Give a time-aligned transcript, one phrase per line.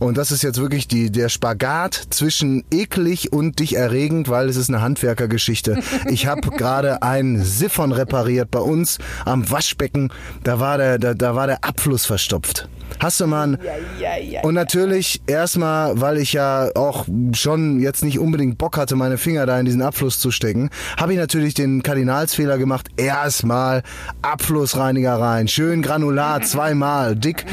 [0.00, 4.56] Und das ist jetzt wirklich die, der Spagat zwischen eklig und dich erregend, weil es
[4.56, 5.78] ist eine Handwerkergeschichte.
[6.10, 10.12] Ich habe gerade ein Siphon repariert bei uns am Waschbecken.
[10.42, 12.68] Da war der, da, da war der Abfluss verstopft.
[13.00, 13.58] Hast du mal.
[13.62, 18.76] Ja, ja, ja, und natürlich erstmal, weil ich ja auch schon jetzt nicht unbedingt Bock
[18.76, 22.88] hatte, meine Finger da in diesen Abfluss zu stecken, habe ich natürlich den Kardinalsfehler gemacht.
[22.96, 23.82] Erstmal
[24.22, 27.44] Abflussreiniger rein, schön granular, zweimal, dick.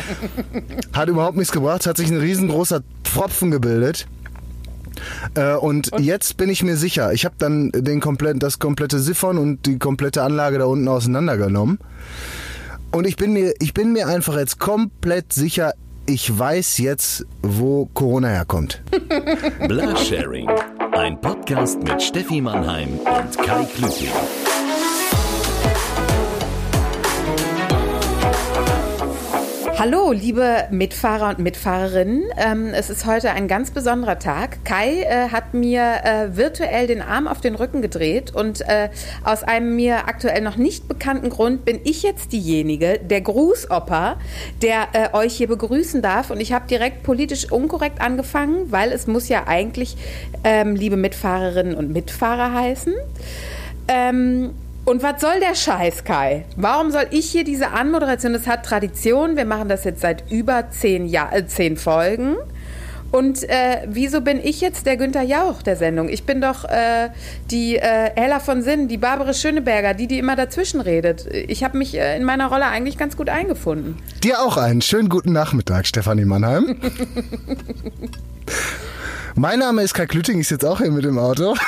[0.94, 4.08] Hat überhaupt nichts gebracht, hat sich ein riesengroßer Pfropfen gebildet.
[5.36, 9.00] Äh, und, und, jetzt bin ich mir sicher, ich habe dann den kompletten, das komplette
[9.00, 11.80] Siphon und die komplette Anlage da unten auseinandergenommen.
[12.91, 15.73] Und ich bin mir, ich bin mir einfach jetzt komplett sicher,
[16.05, 18.81] ich weiß jetzt, wo Corona herkommt.
[19.67, 20.50] Blasharing,
[20.91, 24.09] ein Podcast mit Steffi Mannheim und Kai Klüting.
[29.84, 32.26] Hallo, liebe Mitfahrer und Mitfahrerinnen.
[32.38, 34.63] Ähm, es ist heute ein ganz besonderer Tag.
[34.63, 38.89] Kai äh, hat mir äh, virtuell den Arm auf den Rücken gedreht und äh,
[39.23, 44.19] aus einem mir aktuell noch nicht bekannten Grund bin ich jetzt diejenige, der Grußoper,
[44.61, 46.30] der euch hier begrüßen darf.
[46.30, 49.97] Und ich habe direkt politisch unkorrekt angefangen, weil es muss ja eigentlich
[50.44, 52.94] ähm, liebe Mitfahrerinnen und Mitfahrer heißen.
[53.88, 54.52] Ähm,
[54.86, 56.46] und was soll der Scheiß, Kai?
[56.56, 58.34] Warum soll ich hier diese Anmoderation?
[58.34, 59.38] Das hat Tradition.
[59.38, 62.38] Wir machen das jetzt seit über zehn, Jahr, äh, zehn Folgen.
[63.12, 66.08] Und äh, wieso bin ich jetzt der Günther Jauch der Sendung?
[66.08, 67.09] Ich bin doch äh,
[67.52, 71.28] die äh, Ella von Sinn, die Barbara Schöneberger, die, die immer dazwischen redet.
[71.32, 73.98] Ich habe mich äh, in meiner Rolle eigentlich ganz gut eingefunden.
[74.24, 76.78] Dir auch einen schönen guten Nachmittag, Stefanie Mannheim.
[79.36, 81.56] mein Name ist Kai Klüting, ist jetzt auch hier mit dem Auto.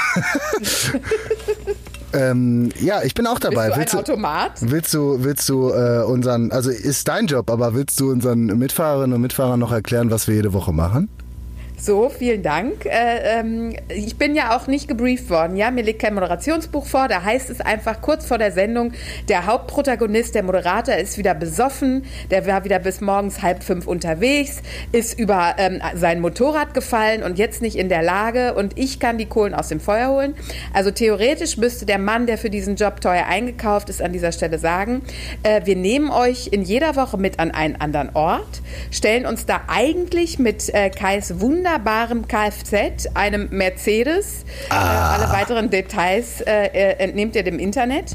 [2.14, 3.68] Ähm, ja, ich bin auch dabei.
[3.68, 4.52] Bist du willst ein Automat?
[4.62, 9.14] willst du, willst du äh, unseren, also ist dein Job, aber willst du unseren Mitfahrerinnen
[9.14, 11.10] und Mitfahrern noch erklären, was wir jede Woche machen?
[11.86, 12.86] So, vielen Dank.
[12.86, 15.58] Äh, ähm, ich bin ja auch nicht gebrieft worden.
[15.58, 17.10] Ja, mir liegt kein Moderationsbuch vor.
[17.10, 18.94] Da heißt es einfach kurz vor der Sendung,
[19.28, 22.06] der Hauptprotagonist, der Moderator, ist wieder besoffen.
[22.32, 24.62] Der war wieder bis morgens halb fünf unterwegs,
[24.94, 28.54] ist über ähm, sein Motorrad gefallen und jetzt nicht in der Lage.
[28.54, 30.36] Und ich kann die Kohlen aus dem Feuer holen.
[30.72, 34.58] Also theoretisch müsste der Mann, der für diesen Job teuer eingekauft ist, an dieser Stelle
[34.58, 35.02] sagen,
[35.44, 39.64] äh, wir nehmen euch in jeder Woche mit an einen anderen Ort, stellen uns da
[39.68, 44.44] eigentlich mit äh, Kais Wunder wunderbarem Kfz, einem Mercedes.
[44.70, 45.18] Äh, ah.
[45.18, 48.12] Äh, alle weiteren Details äh, äh, entnehmt ihr dem Internet.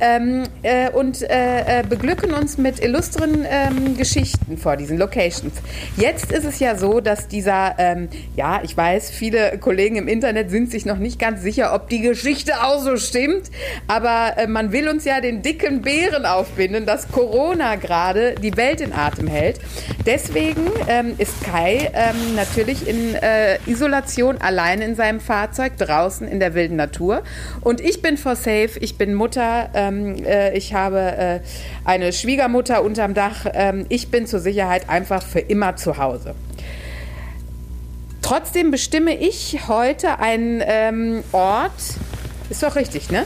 [0.00, 5.54] Ähm, äh, und äh, beglücken uns mit illustren ähm, Geschichten vor diesen Locations.
[5.96, 10.50] Jetzt ist es ja so, dass dieser, ähm, ja, ich weiß, viele Kollegen im Internet
[10.50, 13.50] sind sich noch nicht ganz sicher, ob die Geschichte auch so stimmt,
[13.86, 18.92] aber man will uns ja den dicken Bären aufbinden, dass Corona gerade die Welt in
[18.92, 19.60] Atem hält.
[20.06, 26.40] Deswegen ähm, ist Kai ähm, natürlich in äh, Isolation allein in seinem Fahrzeug draußen in
[26.40, 27.22] der wilden Natur.
[27.60, 31.40] Und ich bin for safe, ich bin Mutter, ähm, äh, ich habe äh,
[31.84, 33.46] eine Schwiegermutter unterm Dach.
[33.52, 36.34] Ähm, ich bin zur Sicherheit einfach für immer zu Hause.
[38.22, 41.72] Trotzdem bestimme ich heute einen ähm, Ort.
[42.50, 43.24] Ist doch richtig, ne?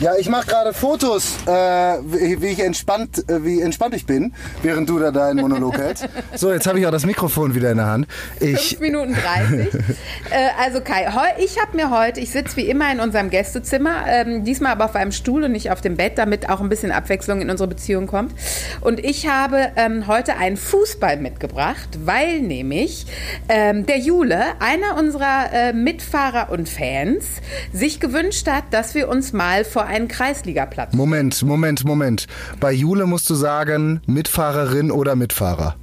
[0.00, 4.34] Ja, ich mache gerade Fotos, äh, wie, wie, ich entspannt, äh, wie entspannt ich bin,
[4.62, 6.08] während du da deinen Monolog hältst.
[6.36, 8.08] So, jetzt habe ich auch das Mikrofon wieder in der Hand.
[8.40, 9.72] Ich 5 Minuten 30.
[10.30, 11.06] äh, also Kai,
[11.38, 14.96] ich habe mir heute, ich sitze wie immer in unserem Gästezimmer, ähm, diesmal aber auf
[14.96, 18.06] einem Stuhl und nicht auf dem Bett, damit auch ein bisschen Abwechslung in unsere Beziehung
[18.06, 18.34] kommt.
[18.80, 23.06] Und ich habe ähm, heute einen Fußball mitgebracht, weil nämlich
[23.48, 27.26] ähm, der Jule, einer unserer äh, Mitfahrer und Fans,
[27.72, 30.92] sich gewünscht hat, dass wir uns mal vor einen Kreisligaplatz.
[30.92, 32.26] Moment, Moment, Moment.
[32.60, 35.76] Bei Jule musst du sagen, Mitfahrerin oder Mitfahrer.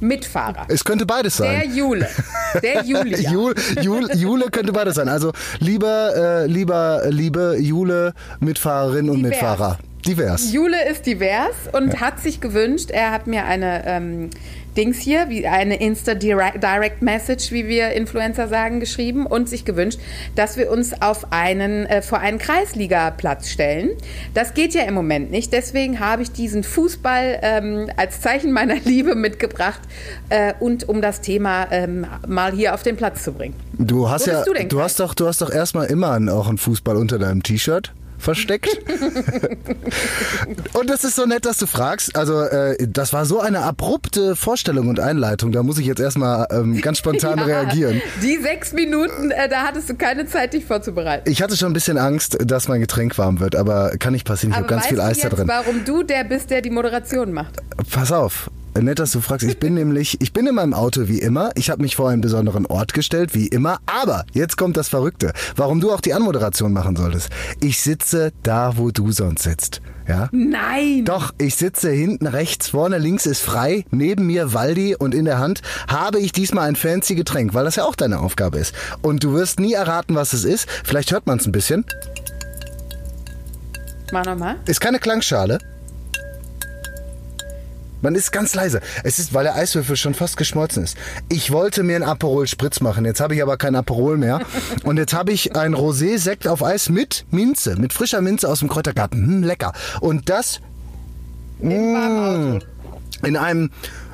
[0.00, 0.66] Mitfahrer.
[0.68, 1.60] Es könnte beides sein.
[1.60, 2.08] Der Jule.
[2.62, 3.30] Der Julia.
[3.30, 5.08] Jule, Jule, Jule könnte beides sein.
[5.08, 9.30] Also lieber, äh, lieber, liebe Jule, Mitfahrerin und divers.
[9.30, 9.78] Mitfahrer.
[10.06, 10.52] Divers.
[10.52, 12.00] Jule ist divers und ja.
[12.00, 14.30] hat sich gewünscht, er hat mir eine ähm,
[14.76, 20.00] Dings hier, wie eine Insta-Direct Message, wie wir Influencer sagen, geschrieben und sich gewünscht,
[20.34, 23.90] dass wir uns auf einen, äh, vor einen Kreisligaplatz stellen.
[24.34, 25.52] Das geht ja im Moment nicht.
[25.52, 29.80] Deswegen habe ich diesen Fußball ähm, als Zeichen meiner Liebe mitgebracht
[30.30, 33.54] äh, und um das Thema ähm, mal hier auf den Platz zu bringen.
[33.74, 36.96] Du hast ja, du, du hast doch, du hast doch erstmal immer auch einen Fußball
[36.96, 38.68] unter deinem T-Shirt versteckt.
[40.72, 42.16] und es ist so nett, dass du fragst.
[42.16, 45.52] Also, äh, das war so eine abrupte Vorstellung und Einleitung.
[45.52, 48.00] Da muss ich jetzt erstmal ähm, ganz spontan ja, reagieren.
[48.22, 51.30] Die sechs Minuten, äh, da hattest du keine Zeit, dich vorzubereiten.
[51.30, 54.52] Ich hatte schon ein bisschen Angst, dass mein Getränk warm wird, aber kann nicht passieren.
[54.52, 55.48] Ich habe ganz viel Eis da drin.
[55.48, 57.56] Warum du der bist, der die Moderation macht?
[57.90, 59.46] Pass auf nett, dass du fragst.
[59.46, 61.50] Ich bin nämlich, ich bin in meinem Auto wie immer.
[61.54, 63.78] Ich habe mich vor einen besonderen Ort gestellt, wie immer.
[63.86, 65.32] Aber jetzt kommt das Verrückte.
[65.56, 67.30] Warum du auch die Anmoderation machen solltest.
[67.60, 69.82] Ich sitze da, wo du sonst sitzt.
[70.08, 70.28] Ja?
[70.32, 71.04] Nein!
[71.04, 75.38] Doch, ich sitze hinten rechts, vorne links ist frei, neben mir Waldi und in der
[75.38, 78.74] Hand habe ich diesmal ein fancy Getränk, weil das ja auch deine Aufgabe ist.
[79.00, 80.68] Und du wirst nie erraten, was es ist.
[80.84, 81.84] Vielleicht hört man es ein bisschen.
[84.12, 84.56] Mach nochmal.
[84.66, 85.58] Ist keine Klangschale.
[88.02, 88.80] Man ist ganz leise.
[89.04, 90.96] Es ist, weil der Eiswürfel schon fast geschmolzen ist.
[91.28, 93.04] Ich wollte mir einen Aperol Spritz machen.
[93.04, 94.40] Jetzt habe ich aber kein Aperol mehr.
[94.84, 98.68] Und jetzt habe ich ein Rosé-Sekt auf Eis mit Minze, mit frischer Minze aus dem
[98.68, 99.24] Kräutergarten.
[99.24, 99.72] Hm, lecker.
[100.00, 100.60] Und das
[101.60, 102.66] Im warmen Auto.
[103.24, 103.70] in einem,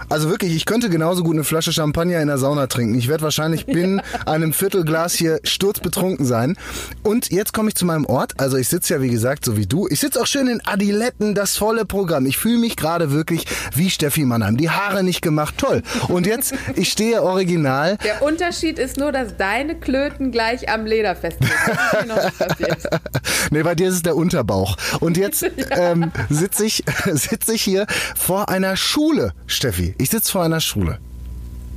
[0.09, 2.97] also wirklich, ich könnte genauso gut eine Flasche Champagner in der Sauna trinken.
[2.97, 6.57] Ich werde wahrscheinlich binnen einem Viertelglas hier sturzbetrunken sein.
[7.03, 8.35] Und jetzt komme ich zu meinem Ort.
[8.39, 9.89] Also ich sitze ja, wie gesagt, so wie du.
[9.89, 12.27] Ich sitze auch schön in Adiletten, das volle Programm.
[12.27, 14.57] Ich fühle mich gerade wirklich wie Steffi Mannheim.
[14.57, 15.83] Die Haare nicht gemacht, toll.
[16.09, 21.15] Und jetzt, ich stehe original Der Unterschied ist nur, dass deine Klöten gleich am Leder
[21.15, 21.39] passiert.
[23.51, 24.77] nee, bei dir ist es der Unterbauch.
[25.01, 27.87] Und jetzt ähm, sitze ich, sitz ich hier
[28.17, 29.88] vor einer Schule, Steffi.
[29.99, 30.99] Ich sitze vor einer Schule.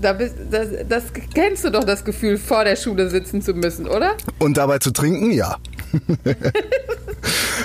[0.01, 1.03] Da bist, das, das
[1.33, 4.15] kennst du doch das Gefühl, vor der Schule sitzen zu müssen, oder?
[4.39, 5.57] Und dabei zu trinken, ja.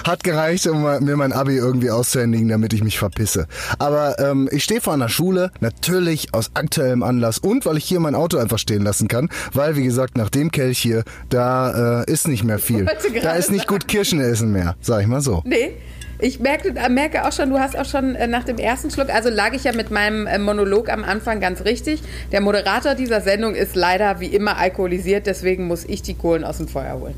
[0.04, 3.46] Hat gereicht, um mir mein Abi irgendwie auszuhändigen, damit ich mich verpisse.
[3.78, 8.00] Aber ähm, ich stehe vor einer Schule, natürlich aus aktuellem Anlass und weil ich hier
[8.00, 12.12] mein Auto einfach stehen lassen kann, weil, wie gesagt, nach dem Kelch hier, da äh,
[12.12, 12.87] ist nicht mehr viel.
[13.22, 15.42] Da ist nicht gut Kirschen essen mehr, sag ich mal so.
[15.46, 15.72] Nee.
[16.18, 19.10] Ich merke, äh, merke auch schon, du hast auch schon äh, nach dem ersten Schluck,
[19.10, 22.02] also lag ich ja mit meinem äh, Monolog am Anfang ganz richtig.
[22.32, 26.56] Der Moderator dieser Sendung ist leider wie immer alkoholisiert, deswegen muss ich die Kohlen aus
[26.56, 27.14] dem Feuer holen.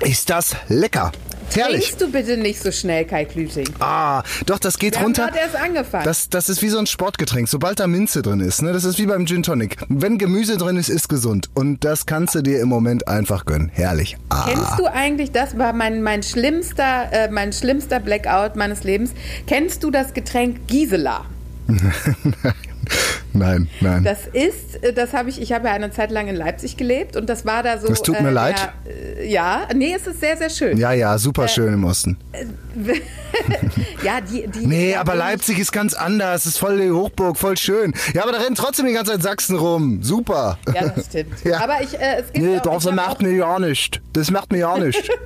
[0.00, 1.12] Ist das lecker?
[1.54, 1.86] Herrlich.
[1.86, 3.66] Trinkst du bitte nicht so schnell, Kai Klüting.
[3.80, 5.26] Ah, doch, das geht Wir haben runter.
[5.26, 6.04] gerade erst angefangen.
[6.04, 8.62] Das, das ist wie so ein Sportgetränk, sobald da Minze drin ist.
[8.62, 8.72] Ne?
[8.72, 9.76] Das ist wie beim Gin Tonic.
[9.88, 11.50] Wenn Gemüse drin ist, ist gesund.
[11.54, 13.70] Und das kannst du dir im Moment einfach gönnen.
[13.72, 14.16] Herrlich.
[14.28, 14.46] Ah.
[14.48, 19.12] Kennst du eigentlich, das war mein, mein, schlimmster, äh, mein schlimmster Blackout meines Lebens,
[19.46, 21.24] kennst du das Getränk Gisela?
[23.32, 24.02] Nein, nein.
[24.02, 27.16] Das ist, äh, das habe ich, ich habe ja eine Zeit lang in Leipzig gelebt
[27.16, 27.86] und das war da so.
[27.86, 28.56] Das tut mir äh, leid.
[28.84, 30.76] Der, äh, ja, nee, es ist sehr, sehr schön.
[30.76, 32.16] ja, ja, super schön im Osten.
[34.04, 34.66] ja, die, die.
[34.66, 36.46] Nee, aber Leipzig ist ganz anders.
[36.46, 37.92] ist voll die Hochburg, voll schön.
[38.14, 40.02] Ja, aber da rennen trotzdem die ganze Zeit Sachsen rum.
[40.02, 40.58] Super.
[40.74, 41.34] Ja, das stimmt.
[41.44, 41.60] Ja.
[41.60, 44.00] Aber ich, äh, es gibt Nee, auch, das macht mir ja nicht.
[44.12, 45.10] Das macht mir ja nicht.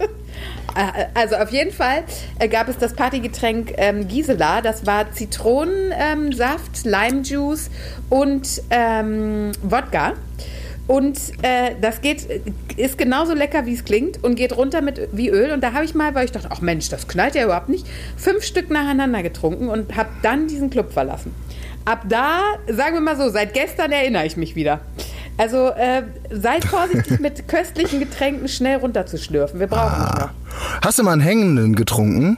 [0.77, 2.03] Äh, Also auf jeden Fall
[2.41, 4.61] äh, gab es das Partygetränk ähm, Gisela.
[4.61, 7.71] Das war Zitronensaft, ähm, Limejuice
[8.11, 10.15] und ähm, Wodka.
[10.87, 12.27] Und äh, das geht,
[12.77, 15.51] ist genauso lecker, wie es klingt und geht runter mit wie Öl.
[15.53, 17.87] Und da habe ich mal, weil ich dachte, ach Mensch, das knallt ja überhaupt nicht,
[18.17, 21.35] fünf Stück nacheinander getrunken und habe dann diesen Club verlassen.
[21.87, 24.81] Ab da, sagen wir mal so, seit gestern erinnere ich mich wieder.
[25.37, 29.61] Also äh, seid vorsichtig mit köstlichen Getränken schnell runterzuschlürfen.
[29.61, 30.31] Wir brauchen Ah.
[30.83, 32.37] Hast du mal einen Hängenden getrunken?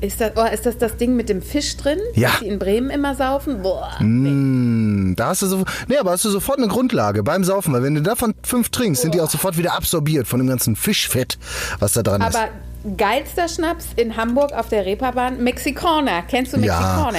[0.00, 2.30] Ist das, oh, ist das das Ding mit dem Fisch drin, Ja.
[2.30, 3.62] das die in Bremen immer saufen?
[3.62, 3.90] Boah.
[4.00, 7.82] Mm, da hast du so, nee, aber hast du sofort eine Grundlage beim Saufen, weil
[7.82, 11.38] wenn du davon fünf trinkst, sind die auch sofort wieder absorbiert von dem ganzen Fischfett,
[11.78, 12.34] was da dran ist.
[12.36, 12.48] Aber
[12.96, 16.22] geilster Schnaps in Hamburg auf der Reeperbahn, Mexikaner.
[16.22, 17.10] Kennst du Ja.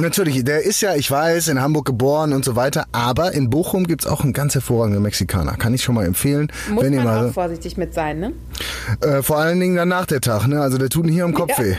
[0.00, 3.84] Natürlich, der ist ja, ich weiß, in Hamburg geboren und so weiter, aber in Bochum
[3.84, 5.56] gibt's auch einen ganz hervorragenden Mexikaner.
[5.56, 6.52] Kann ich schon mal empfehlen.
[6.70, 8.32] Muss wenn ihr man mal, auch vorsichtig mit sein, ne?
[9.00, 10.60] äh, vor allen Dingen danach der Tag, ne?
[10.60, 11.64] Also der tut hier am Kopf Ja.
[11.64, 11.74] weh.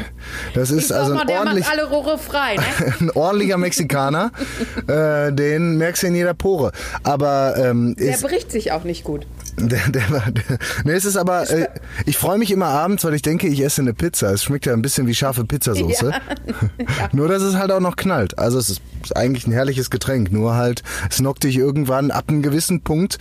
[0.53, 2.93] Das ist Ich also mal, ein, der ordentlich, macht alle Rohre frei, ne?
[3.00, 4.32] ein ordentlicher Mexikaner.
[4.88, 6.74] äh, den merkst du in jeder Pore.
[7.03, 9.25] Aber ähm, Der bricht sich auch nicht gut.
[9.60, 11.68] Der, der, war- der, nee, es ist aber, äh,
[12.06, 14.32] ich freue mich immer abends, weil ich denke, ich esse eine Pizza.
[14.32, 16.06] Es schmeckt ja ein bisschen wie scharfe Pizzasauce.
[17.12, 18.38] Nur, dass es halt auch noch knallt.
[18.39, 18.82] Also es ist
[19.16, 20.32] eigentlich ein herrliches Getränk.
[20.32, 23.18] Nur halt, es knockt dich irgendwann ab einem gewissen Punkt.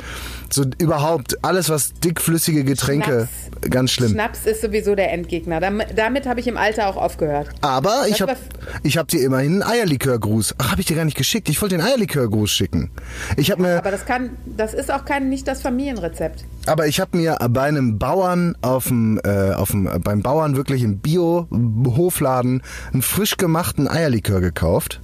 [0.50, 3.28] So überhaupt, alles was dickflüssige Getränke,
[3.68, 4.12] ganz schlimm.
[4.12, 5.60] Schnaps ist sowieso der Endgegner.
[5.60, 7.48] Damit, damit habe ich im Alter auch aufgehört.
[7.60, 8.38] Aber ich Das habe war-
[8.82, 10.54] ich hab dir immerhin einen Eierlikörgruß.
[10.58, 11.48] Ach, habe ich dir gar nicht geschickt.
[11.50, 12.90] Ich wollte den Eierlikörgruß schicken.
[13.36, 16.44] Ich habe mir Aber das kann, das ist auch kein, nicht das Familienrezept.
[16.66, 20.82] Aber ich habe mir bei einem Bauern auf dem, äh, auf dem, beim Bauern wirklich
[20.82, 22.62] im Bio-Hofladen
[22.92, 25.00] einen frisch gemachten Eierlikör gekauft.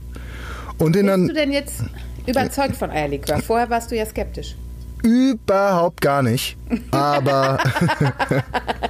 [0.79, 1.85] Und den Bist dann du denn jetzt
[2.27, 3.41] überzeugt von Eierlikör?
[3.41, 4.57] Vorher warst du ja skeptisch.
[5.05, 6.57] Überhaupt gar nicht.
[6.91, 7.59] Aber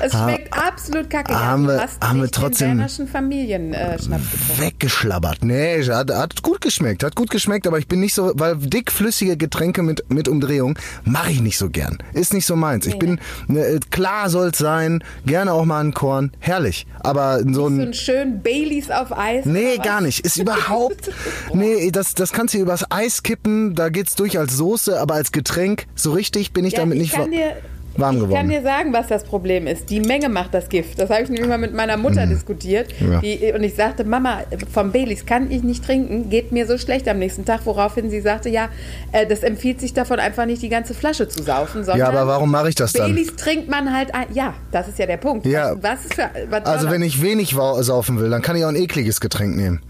[0.01, 1.35] Es schmeckt absolut kacke.
[1.39, 4.61] haben du wir- haben wir trotzdem- Familienschnaps getrunken.
[4.63, 5.45] Weggeschlabbert.
[5.45, 9.37] Nee, hat, hat gut geschmeckt, hat gut geschmeckt, aber ich bin nicht so, weil dickflüssige
[9.37, 11.99] Getränke mit, mit Umdrehung mache ich nicht so gern.
[12.13, 12.87] Ist nicht so meins.
[12.87, 16.87] Ich bin, ne, klar soll's sein, gerne auch mal ein Korn, herrlich.
[17.01, 19.45] Aber so So ein, ein schön Baileys auf Eis.
[19.45, 20.21] Nee, gar nicht.
[20.25, 21.11] Ist überhaupt.
[21.55, 25.33] Nee, das, das kannst du übers Eis kippen, da geht's durch als Soße, aber als
[25.33, 27.57] Getränk, so richtig bin ich Ja, damit ich nicht kann dir,
[27.99, 28.49] warm Ich kann geworden.
[28.51, 29.91] dir sagen, was das Problem ist.
[29.91, 30.99] Die Menge macht das Gift.
[30.99, 32.89] Das habe ich nämlich mal mit meiner Mutter diskutiert.
[33.01, 33.13] Mhm.
[33.13, 33.21] Ja.
[33.21, 34.41] Die, und ich sagte, Mama,
[34.73, 37.61] vom Baileys kann ich nicht trinken, geht mir so schlecht am nächsten Tag.
[37.65, 38.69] Woraufhin sie sagte, ja,
[39.13, 41.85] äh, das empfiehlt sich davon einfach nicht die ganze Flasche zu saufen.
[41.85, 43.15] Sondern Ja, aber warum mache ich das dann?
[43.15, 45.47] Baileys trinkt man halt, ein, ja, das ist ja der Punkt.
[45.47, 45.75] Ja.
[45.81, 48.77] Was, was für, was Also wenn ich wenig saufen will, dann kann ich auch ein
[48.77, 49.81] ekliges Getränk nehmen.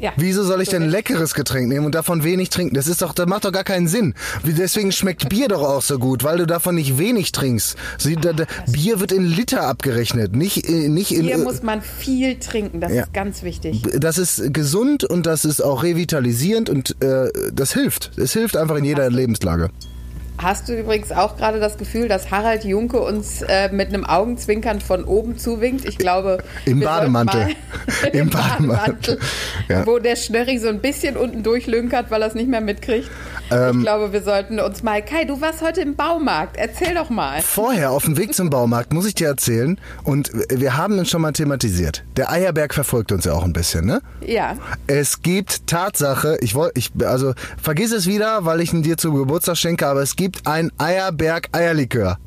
[0.00, 0.12] Ja.
[0.16, 2.74] Wieso soll ich denn ein leckeres Getränk nehmen und davon wenig trinken?
[2.74, 4.14] Das ist doch, das macht doch gar keinen Sinn.
[4.44, 7.76] Deswegen schmeckt Bier doch auch so gut, weil du davon nicht wenig trinkst.
[7.98, 11.24] Sie, da, da, Bier wird in Liter abgerechnet, nicht, äh, nicht in.
[11.24, 13.02] Hier äh, muss man viel trinken, das Ja.
[13.02, 13.82] ist ganz wichtig.
[13.98, 18.12] das ist gesund und das ist auch revitalisierend und äh, das hilft.
[18.16, 19.70] Es hilft einfach in jeder Lebenslage.
[20.42, 24.80] Hast du übrigens auch gerade das Gefühl, dass Harald Junke uns äh, mit einem Augenzwinkern
[24.80, 25.84] von oben zuwinkt?
[25.84, 27.48] Ich glaube, Im Bademantel.
[28.12, 28.30] Im.
[28.30, 29.18] Bademantel,
[29.68, 29.86] Ja.
[29.86, 33.10] wo der Schnörri so ein bisschen unten durchlünkert, weil er es nicht mehr mitkriegt.
[33.52, 33.78] Ähm.
[33.78, 35.02] ich glaube, wir sollten uns mal.
[35.04, 36.56] Kai, du warst heute im Baumarkt.
[36.56, 37.40] Erzähl doch mal.
[37.42, 41.20] Vorher auf dem Weg zum Baumarkt muss ich dir erzählen und wir haben es schon
[41.20, 42.04] mal thematisiert.
[42.16, 44.02] Der Eierberg verfolgt uns ja auch ein bisschen, ne?
[44.24, 44.54] Ja.
[44.86, 49.16] Es gibt Tatsache, ich wollte, ich, also vergiss es wieder, weil ich ihn dir zum
[49.16, 52.18] Geburtstag schenke, aber es gibt ein Eierberg Eierlikör.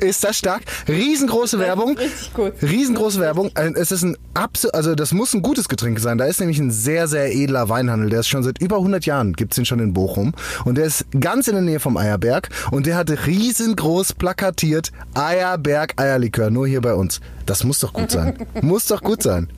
[0.00, 0.62] ist das stark?
[0.88, 1.96] Riesengroße Werbung.
[1.96, 2.52] richtig gut.
[2.62, 3.50] Riesengroße Werbung.
[3.54, 6.18] Äh, Es ist ein absolut, also das muss ein gutes Getränk sein.
[6.18, 8.10] Da ist nämlich ein sehr, sehr edler Weinhandel.
[8.10, 10.32] Der ist schon seit über 100 Jahren, gibt's den schon in Bochum.
[10.64, 12.50] Und der ist ganz in der Nähe vom Eierberg.
[12.70, 16.50] Und der hat riesengroß plakatiert Eierberg Eierlikör.
[16.50, 17.20] Nur hier bei uns.
[17.46, 18.36] Das muss doch gut sein.
[18.60, 19.48] muss doch gut sein.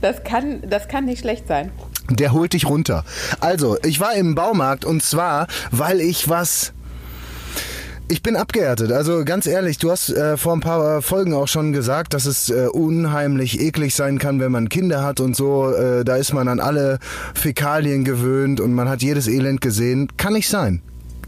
[0.00, 1.70] Das kann, das kann nicht schlecht sein.
[2.10, 3.04] Der holt dich runter.
[3.40, 6.72] Also, ich war im Baumarkt und zwar, weil ich was.
[8.08, 8.90] Ich bin abgehärtet.
[8.90, 12.26] Also ganz ehrlich, du hast äh, vor ein paar äh, Folgen auch schon gesagt, dass
[12.26, 15.72] es äh, unheimlich eklig sein kann, wenn man Kinder hat und so.
[15.72, 16.98] Äh, da ist man an alle
[17.34, 20.08] Fäkalien gewöhnt und man hat jedes Elend gesehen.
[20.16, 20.82] Kann nicht sein.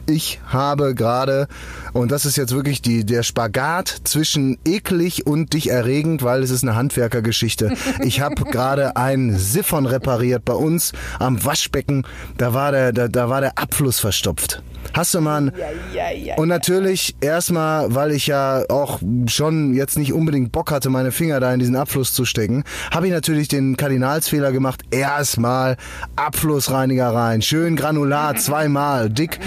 [0.06, 1.46] Ich habe gerade,
[1.92, 6.50] und das ist jetzt wirklich die, der Spagat zwischen eklig und dich erregend, weil es
[6.50, 7.72] ist eine Handwerkergeschichte.
[8.02, 12.04] Ich habe gerade ein Siphon repariert bei uns am Waschbecken.
[12.36, 14.62] Da war der, da, da war der Abfluss verstopft.
[14.94, 16.36] Hast du mal ein, Ja, ja, ja.
[16.36, 21.40] und natürlich erstmal, weil ich ja auch schon jetzt nicht unbedingt Bock hatte, meine Finger
[21.40, 24.82] da in diesen Abfluss zu stecken, habe ich natürlich den Kardinalsfehler gemacht.
[24.90, 25.76] Erstmal
[26.16, 29.38] Abflussreiniger rein, schön granular, zweimal, dick.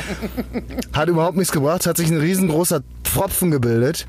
[0.93, 4.07] Hat überhaupt nichts gebracht, hat sich ein riesengroßer Pfropfen gebildet.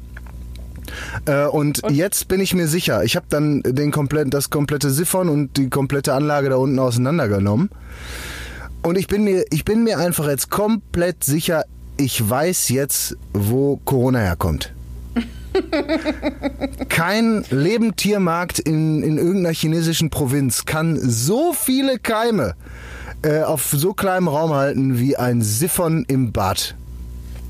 [1.27, 5.29] Äh, und, jetzt bin ich mir sicher, ich habe dann den kompletten, das komplette Siphon
[5.29, 7.71] und die komplette Anlage da unten auseinandergenommen.
[8.87, 11.65] Und ich bin mir, ich bin mir einfach jetzt komplett sicher,
[11.97, 14.73] ich weiß jetzt, wo Corona herkommt.
[16.89, 22.55] Kein Lebendtiermarkt in, in irgendeiner chinesischen Provinz kann so viele Keime
[23.23, 26.77] äh, auf so kleinem Raum halten wie ein Siphon im Bad.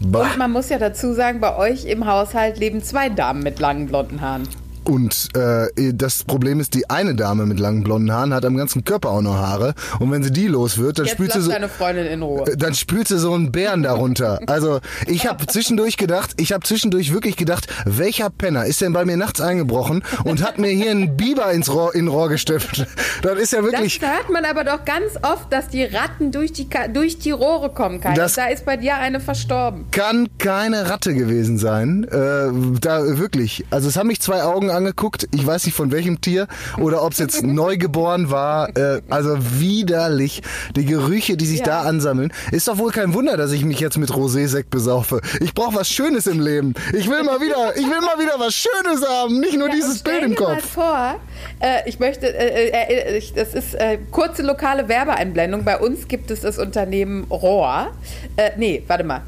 [0.00, 0.22] Bah.
[0.22, 3.88] Und man muss ja dazu sagen, bei euch im Haushalt leben zwei Damen mit langen
[3.88, 4.48] blonden Haaren.
[4.86, 8.84] Und äh, das Problem ist, die eine Dame mit langen blonden Haaren hat am ganzen
[8.84, 9.74] Körper auch noch Haare.
[9.98, 11.50] Und wenn sie die los wird, dann Jetzt spült sie so.
[11.50, 12.44] deine Freundin in Ruhe.
[12.56, 14.40] Dann spült sie so einen Bären darunter.
[14.46, 19.04] Also ich habe zwischendurch gedacht, ich habe zwischendurch wirklich gedacht, welcher Penner ist denn bei
[19.04, 22.86] mir nachts eingebrochen und hat mir hier einen Biber ins Rohr, in Rohr gestöpft.
[23.22, 24.00] Das ist ja Das wirklich.
[24.00, 28.00] hört man aber doch ganz oft, dass die Ratten durch die, durch die Rohre kommen
[28.00, 28.14] können.
[28.14, 29.86] Das- Da ist bei dir eine verstorben.
[29.90, 32.04] Kann keine Ratte gewesen sein.
[32.04, 33.64] Äh, da wirklich.
[33.70, 35.28] Also es haben mich zwei Augen angeguckt.
[35.34, 36.46] Ich weiß nicht von welchem Tier
[36.78, 38.76] oder ob es jetzt neugeboren war.
[38.76, 40.42] Äh, also widerlich.
[40.76, 41.64] Die Gerüche, die sich Ja.
[41.66, 42.32] da ansammeln.
[42.52, 45.20] Ist doch wohl kein Wunder, dass ich mich jetzt mit Rosé-Sekt besaufe.
[45.40, 46.74] Ich brauche was Schönes im Leben.
[46.92, 49.40] Ich will mal wieder, ich will mal wieder was Schönes haben.
[49.40, 50.72] Nicht nur Ja, dieses stell Bild im dir mal Kopf.
[50.72, 51.16] vor,
[51.60, 55.64] äh, ich möchte, äh, äh, ich, das ist äh, kurze lokale Werbeeinblendung.
[55.64, 57.88] Bei uns gibt es das Unternehmen Rohr.
[58.36, 59.22] Äh, nee, warte mal.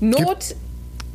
[0.00, 0.18] Not.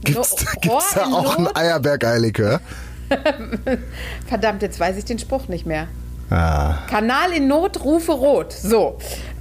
[0.03, 1.48] Gibt's, No- gibt's da auch ein?
[1.55, 2.60] Eierberg-Eilikör?
[4.27, 5.88] Verdammt, jetzt weiß ich den Spruch nicht mehr.
[6.29, 6.79] Ah.
[6.89, 8.51] Kanal in Not, rufe rot.
[8.51, 8.97] So.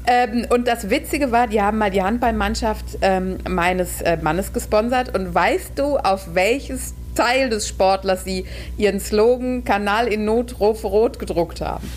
[0.06, 5.16] Ähm, und das Witzige war, die haben mal die Handballmannschaft ähm, meines äh, Mannes gesponsert.
[5.16, 8.44] Und weißt du, auf welches Teil des Sportlers sie
[8.76, 11.88] ihren Slogan Kanal in Not, rufe rot gedruckt haben?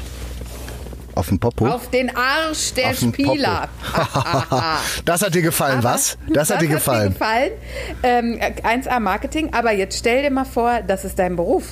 [1.18, 1.68] Auf dem Popo?
[1.68, 3.68] Auf den Arsch der Auf Spieler.
[5.06, 6.18] Das hat dir gefallen, Aber was?
[6.30, 7.16] Das hat dir gefallen.
[7.20, 7.50] Hat mir
[8.04, 8.40] gefallen.
[8.40, 11.64] Ähm, 1A Marketing, aber jetzt stell dir mal vor, das ist dein Beruf.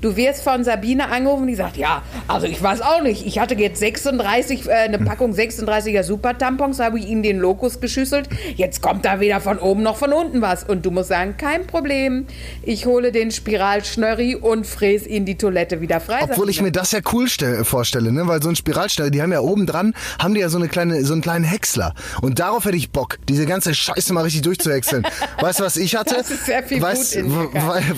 [0.00, 3.56] Du wirst von Sabine angerufen, die sagt, ja, also ich weiß auch nicht, ich hatte
[3.56, 9.04] jetzt 36, äh, eine Packung 36er Super-Tampons, habe ich ihnen den Lokus geschüsselt, jetzt kommt
[9.04, 10.62] da weder von oben noch von unten was.
[10.62, 12.26] Und du musst sagen, kein Problem,
[12.62, 16.20] ich hole den Spiralschnörri und fräs ihnen die Toilette wieder frei.
[16.22, 18.28] Obwohl ich mir das ja cool stell, vorstelle, ne?
[18.28, 21.04] weil so ein Spiralschnörri, die haben ja oben dran, haben die ja so, eine kleine,
[21.04, 21.94] so einen kleinen Häcksler.
[22.22, 25.04] Und darauf hätte ich Bock, diese ganze Scheiße mal richtig durchzuhäckseln.
[25.40, 26.14] weißt du, was ich hatte?
[26.14, 27.16] Das ist sehr viel weißt,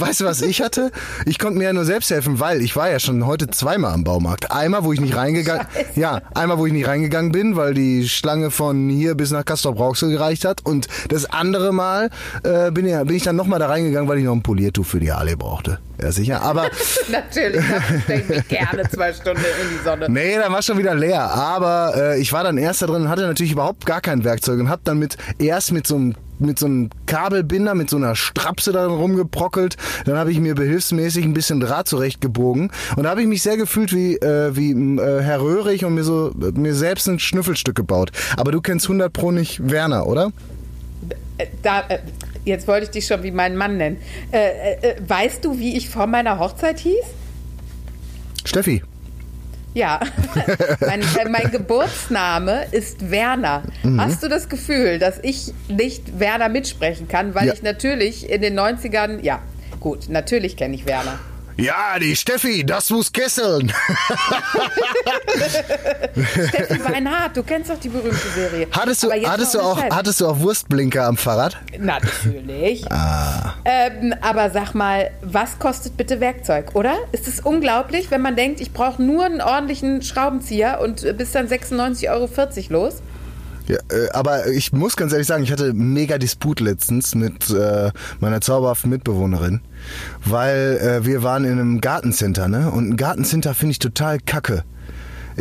[0.00, 0.90] weißt du, was ich hatte?
[1.26, 4.04] Ich konnte mir ja nur selbst helfen, weil ich war ja schon heute zweimal am
[4.04, 4.52] Baumarkt.
[4.52, 5.66] Einmal, wo ich nicht reingegangen,
[5.96, 9.80] ja, einmal, wo ich nicht reingegangen bin, weil die Schlange von hier bis nach Castrop
[9.80, 10.64] Rauxel gereicht hat.
[10.64, 12.10] Und das andere Mal
[12.44, 15.00] äh, bin, ja, bin ich dann nochmal da reingegangen, weil ich noch ein Poliertuch für
[15.00, 15.80] die Harley brauchte.
[16.00, 16.42] Ja, sicher.
[16.42, 16.70] Aber
[17.10, 17.64] Natürlich,
[18.06, 20.06] ich mich gerne zwei Stunden in die Sonne.
[20.08, 21.22] Nee, da war schon wieder leer.
[21.22, 24.60] Aber äh, ich war dann erst da drin und hatte natürlich überhaupt gar kein Werkzeug
[24.60, 28.16] und hab dann mit erst mit so einem mit so einem Kabelbinder, mit so einer
[28.16, 29.76] Strapse darin rumgeprockelt.
[30.04, 32.70] Dann habe ich mir behilfsmäßig ein bisschen Draht zurechtgebogen.
[32.96, 36.04] Und da habe ich mich sehr gefühlt wie, äh, wie äh, Herr Röhrig und mir
[36.04, 38.10] so mir selbst ein Schnüffelstück gebaut.
[38.36, 40.32] Aber du kennst 100 Pro nicht Werner, oder?
[41.38, 41.98] Äh, Da, äh,
[42.44, 43.98] jetzt wollte ich dich schon wie meinen Mann nennen.
[44.30, 47.04] Äh, weißt du, wie ich vor meiner Hochzeit hieß?
[48.44, 48.82] Steffi.
[49.72, 50.00] Ja,
[50.80, 53.62] mein, äh, mein Geburtsname ist Werner.
[53.84, 54.00] Mhm.
[54.00, 57.52] Hast du das Gefühl, dass ich nicht Werner mitsprechen kann, weil Ja.
[57.54, 59.38] ich natürlich in den 90ern, ja,
[59.78, 61.18] gut, natürlich kenne ich Werner.
[61.60, 63.70] Ja, die Steffi, das muss kesseln.
[66.48, 68.66] Steffi Weinhardt, du kennst doch die berühmte Serie.
[68.70, 71.58] Hattest du, hattest, du auch, hattest du auch Wurstblinker am Fahrrad?
[71.78, 72.90] Natürlich.
[72.90, 73.54] Ah.
[73.66, 76.96] Ähm, aber sag mal, was kostet bitte Werkzeug, oder?
[77.12, 81.32] Ist es unglaublich, wenn man denkt, ich brauche nur einen ordentlichen Schraubenzieher und äh, bis
[81.32, 82.28] dann 96,40 Euro
[82.70, 83.02] los?
[83.70, 87.92] Ja, äh, aber ich muss ganz ehrlich sagen, ich hatte mega Disput letztens mit äh,
[88.18, 89.60] meiner zauberhaften Mitbewohnerin,
[90.24, 92.68] weil äh, wir waren in einem Gartencenter, ne?
[92.72, 94.64] Und ein Gartencenter finde ich total kacke.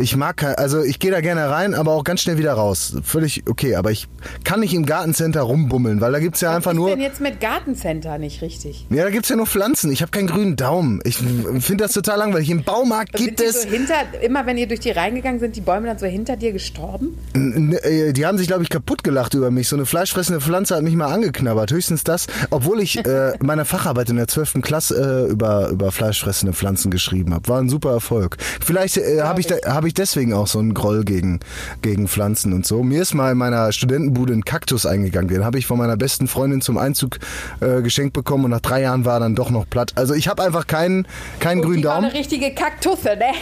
[0.00, 2.96] Ich mag, kein- also ich gehe da gerne rein, aber auch ganz schnell wieder raus.
[3.04, 4.08] Völlig okay, aber ich
[4.44, 6.90] kann nicht im Gartencenter rumbummeln, weil da gibt's ja einfach Was ist nur...
[6.90, 8.86] denn jetzt mit Gartencenter nicht richtig?
[8.90, 9.90] Ja, da gibt's ja nur Pflanzen.
[9.92, 11.00] Ich habe keinen grünen Daumen.
[11.04, 12.50] Ich finde das total langweilig.
[12.50, 13.62] Im Baumarkt gibt sind es...
[13.62, 16.52] so hinter, immer wenn ihr durch die reingegangen sind, die Bäume dann so hinter dir
[16.52, 17.16] gestorben?
[17.34, 19.68] Äh, Die haben sich, glaube ich, kaputt gelacht über mich.
[19.68, 21.72] So eine fleischfressende Pflanze hat mich mal angeknabbert.
[21.72, 24.54] Höchstens das, obwohl ich äh, meine Facharbeit in der 12.
[24.62, 27.48] Klasse äh, über, über fleischfressende Pflanzen geschrieben habe.
[27.48, 28.36] War ein super Erfolg.
[28.64, 31.40] Vielleicht äh, habe ich, da- hab ich deswegen auch so einen Groll gegen,
[31.82, 32.82] gegen Pflanzen und so.
[32.82, 35.28] Mir ist mal in meiner Studentenbude ein Kaktus eingegangen.
[35.28, 37.18] Den habe ich von meiner besten Freundin zum Einzug
[37.60, 39.92] äh, geschenkt bekommen und nach drei Jahren war er dann doch noch platt.
[39.96, 41.06] Also ich habe einfach keinen,
[41.38, 42.10] keinen Und grünen die war Daumen.
[42.10, 43.32] eine richtige Kaktusse, ne?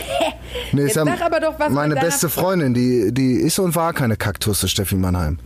[0.72, 4.16] Nee, Jetzt sag aber doch was meine beste Freundin, die, die ist und war keine
[4.16, 5.38] Kaktusse, Steffi Mannheim.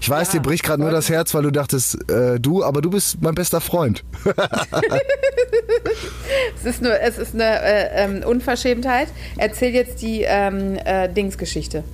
[0.00, 2.80] Ich weiß, Ja, dir bricht gerade nur das Herz, weil du dachtest, äh, du, aber
[2.82, 4.04] du bist mein bester Freund.
[6.56, 9.08] Es ist, nur, es ist eine äh, ähm, Unverschämtheit.
[9.36, 11.84] Erzähl jetzt die ähm, äh, Dingsgeschichte.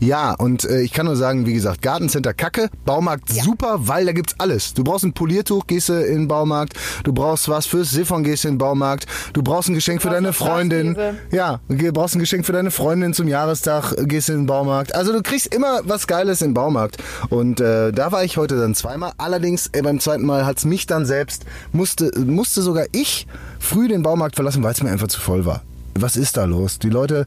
[0.00, 4.12] ja, und äh, ich kann nur sagen, wie gesagt, Gartencenter Kacke, Baumarkt super, weil da
[4.12, 4.74] gibt's alles.
[4.74, 6.74] Du brauchst ein Poliertuch, gehst du in den Baumarkt.
[7.04, 9.06] Du brauchst was fürs Siphon, gehst du in den Baumarkt.
[9.32, 10.96] Du brauchst ein Geschenk für deine Freundin.
[11.30, 14.94] Ja, du brauchst ein Geschenk für deine Freundin zum Jahrestag, gehst in den Baumarkt.
[14.94, 16.96] Also du kriegst immer was Geiles im Baumarkt.
[17.28, 19.12] Und äh, da war ich heute dann zweimal.
[19.18, 23.26] Allerdings äh, beim zweiten Mal hat's mich dann selbst, musste, musste sogar ich
[23.58, 25.62] früh den Baumarkt verlassen, weil es mir einfach zu voll war.
[25.94, 26.78] Was ist da los?
[26.78, 27.26] Die Leute,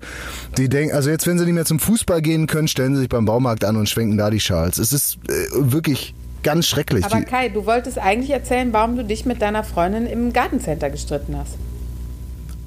[0.58, 3.10] die denken, also jetzt, wenn sie nicht mehr zum Fußball gehen können, stellen sie sich
[3.10, 4.80] beim Baumarkt an und schwenken da die Schals.
[4.80, 7.06] Es ist äh, wirklich ganz schrecklich.
[7.06, 11.38] Aber Kai, du wolltest eigentlich erzählen, warum du dich mit deiner Freundin im Gartencenter gestritten
[11.38, 11.58] hast.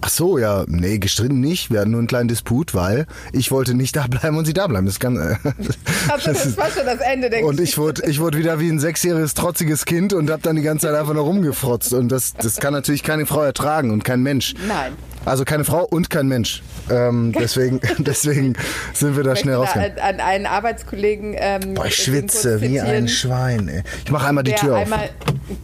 [0.00, 1.70] Ach so, ja, nee, gestritten nicht.
[1.70, 4.66] Wir hatten nur einen kleinen Disput, weil ich wollte nicht da bleiben und sie da
[4.66, 4.86] bleiben.
[4.86, 5.16] Das kann.
[5.16, 5.36] Äh,
[6.08, 8.78] Also das war schon das Ende der Und ich wurde, ich wurde wieder wie ein
[8.80, 11.92] sechsjähriges, trotziges Kind und habe dann die ganze Zeit einfach nur rumgefrotzt.
[11.92, 14.54] Und das, das kann natürlich keine Frau ertragen und kein Mensch.
[14.66, 14.92] Nein.
[15.24, 16.62] Also keine Frau und kein Mensch.
[16.90, 18.54] Ähm, deswegen, deswegen
[18.94, 19.96] sind wir da Ich schnell rausgegangen.
[19.96, 21.34] da an, einen Arbeitskollegen.
[21.36, 23.68] Ähm, Boah, ich schwitze wie ein Schwein.
[23.68, 23.82] Ey.
[24.04, 24.82] Ich mache einmal die Tür auf.
[24.84, 25.10] einmal,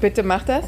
[0.01, 0.65] bitte mach das,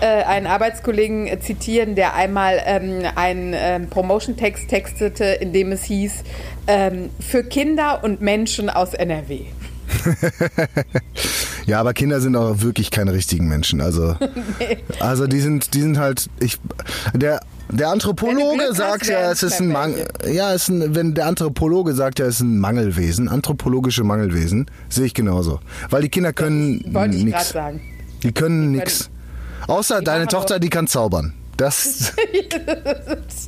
[0.00, 6.24] äh, einen Arbeitskollegen zitieren, der einmal ähm, einen ähm, Promotion-Text textete, in dem es hieß,
[6.66, 9.40] ähm, für Kinder und Menschen aus NRW.
[11.68, 13.82] Ja, aber Kinder sind auch wirklich keine richtigen Menschen.
[13.82, 14.16] Also,
[15.00, 16.30] also die sind, die sind halt.
[16.40, 16.56] Ich,
[17.12, 17.40] der
[17.70, 20.08] der Anthropologe Glück hast, sagt ja, es ist ein Mangel.
[20.32, 24.70] Ja, es ist ein, wenn der Anthropologe sagt ja, es ist ein Mangelwesen, anthropologische Mangelwesen,
[24.88, 25.60] sehe ich genauso.
[25.90, 26.82] Weil die Kinder können
[27.52, 27.80] sagen.
[28.22, 29.10] Die können nix.
[29.66, 31.34] Außer deine Tochter, die kann zaubern.
[31.58, 32.12] Das,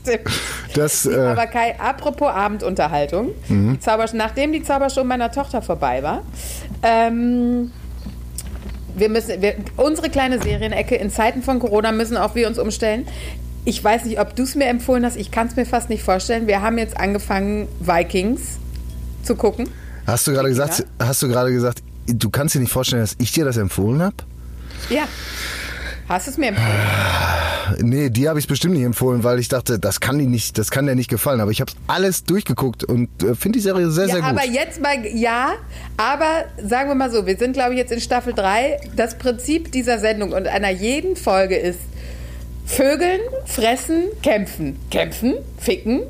[0.02, 0.28] Stimmt.
[0.74, 3.80] das, äh, Aber Kai, apropos Abendunterhaltung, Mhm.
[3.80, 6.22] die nachdem die Zaubershow meiner Tochter vorbei war,
[6.82, 7.70] ähm,
[8.96, 13.06] wir müssen, wir, unsere kleine Serienecke in Zeiten von Corona müssen auch wir uns umstellen.
[13.64, 16.02] Ich weiß nicht, ob du es mir empfohlen hast, ich kann es mir fast nicht
[16.02, 16.46] vorstellen.
[16.48, 18.58] Wir haben jetzt angefangen, Vikings
[19.22, 19.68] zu gucken.
[20.06, 23.30] hast du gerade gesagt, hast du gerade gesagt, du kannst dir nicht vorstellen, dass ich
[23.32, 24.16] dir das empfohlen habe?
[24.88, 25.02] Ja.
[26.10, 27.88] Hast du es mir empfohlen?
[27.88, 30.72] Nee, die habe ich bestimmt nicht empfohlen, weil ich dachte, das kann die nicht, das
[30.72, 31.40] kann dir nicht gefallen.
[31.40, 34.30] Aber ich habe alles durchgeguckt und äh, finde die Serie sehr, Ja, sehr gut.
[34.30, 35.52] aber jetzt mal, ja,
[35.96, 38.80] aber sagen wir mal so, wir sind, glaube ich, jetzt in Staffel 3.
[38.96, 41.78] Das Prinzip dieser Sendung und einer jeden Folge ist
[42.66, 44.80] Vögeln, fressen, kämpfen.
[44.90, 46.02] Kämpfen, ficken,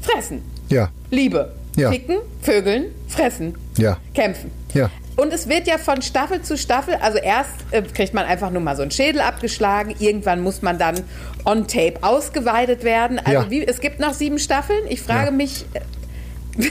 [0.00, 0.40] fressen.
[0.70, 1.52] ja, Liebe.
[1.76, 1.90] Ja.
[1.90, 3.54] Ficken, Vögeln, fressen.
[3.76, 4.50] ja, Kämpfen.
[4.72, 4.90] ja.
[5.16, 8.62] Und es wird ja von Staffel zu Staffel, also erst äh, kriegt man einfach nur
[8.62, 11.00] mal so einen Schädel abgeschlagen, irgendwann muss man dann
[11.44, 13.18] on tape ausgeweidet werden.
[13.18, 13.50] Also Ja.
[13.50, 14.80] wie, es gibt noch sieben Staffeln.
[14.88, 15.30] Ich frage Ja.
[15.32, 15.66] mich,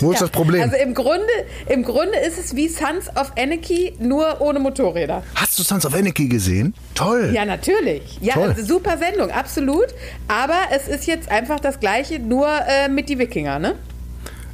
[0.00, 0.62] Wo ist ja, das Problem?
[0.62, 1.26] Also im Grunde,
[1.68, 5.22] im Grunde ist es wie Sons of Anarchy, nur ohne Motorräder.
[5.34, 6.72] Hast du Sons of Anarchy gesehen?
[6.94, 7.30] Toll.
[7.34, 8.18] Ja, natürlich.
[8.22, 8.48] Ja, Toll.
[8.48, 9.86] also super Sendung, absolut.
[10.28, 13.74] Aber es ist jetzt einfach das Gleiche, nur äh, mit die Wikinger, ne?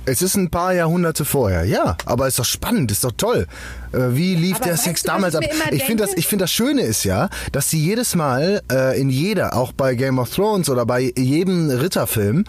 [0.05, 1.97] Es ist ein paar Jahrhunderte vorher, ja.
[2.07, 3.47] Aber ist doch spannend, ist doch toll.
[3.93, 5.45] Äh, Wie lief Aber der Sex du, damals ab?
[5.71, 9.11] Ich finde das, ich finde das Schöne ist ja, dass sie jedes Mal äh, in
[9.11, 12.45] jeder, auch bei Game of Thrones oder bei jedem Ritterfilm,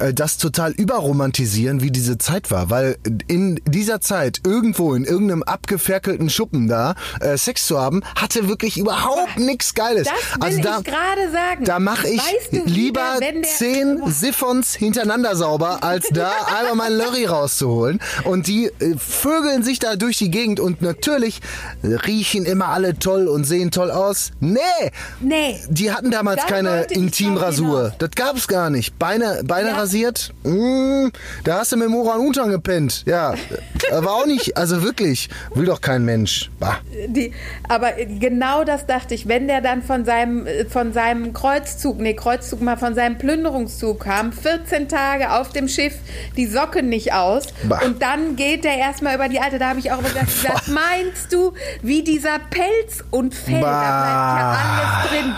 [0.00, 2.70] äh, das total überromantisieren, wie diese Zeit war.
[2.70, 8.48] Weil in dieser Zeit irgendwo in irgendeinem abgeferkelten Schuppen da äh, Sex zu haben, hatte
[8.48, 10.08] wirklich überhaupt nichts Geiles.
[10.08, 11.64] Das will also da, ich gerade sagen.
[11.64, 14.02] da mache ich Weißt du, lieber der- wenn der- zehn.
[14.06, 18.00] Siphons hintereinander sauber, als da einmal mein Lorry rauszuholen.
[18.24, 21.40] Und die äh, vögeln sich da durch die Gegend und natürlich
[21.82, 24.30] riechen immer alle toll und sehen toll aus.
[24.40, 24.58] Nee!
[25.20, 25.58] Nee.
[25.68, 27.94] Die hatten damals Da keine Intimrasur.
[27.98, 28.98] Das gab's gar nicht.
[28.98, 29.76] Beine, Beine Ja.
[29.88, 30.34] Rasiert?
[30.44, 31.08] Mm,
[31.44, 33.04] da hast du mit dem Orang-Utan gepennt.
[33.06, 33.34] Ja,
[33.92, 34.56] aber auch nicht.
[34.56, 36.50] Also wirklich, will doch kein Mensch.
[36.60, 36.78] Bah.
[37.06, 37.32] Die,
[37.68, 42.14] aber genau das dachte ich, wenn der dann von seinem, äh, von seinem Kreuzzug, nee,
[42.14, 45.94] Kreuzzug mal von seinem Plünderungszug kam, 14 Tage auf dem Schiff,
[46.36, 47.80] die Socken nicht aus Bah.
[47.84, 51.52] und dann geht der erstmal über die alte, da habe ich auch was meinst du,
[51.82, 55.00] wie dieser Pelz und Fell, da bleibt ja Bah.
[55.00, 55.34] alles drin.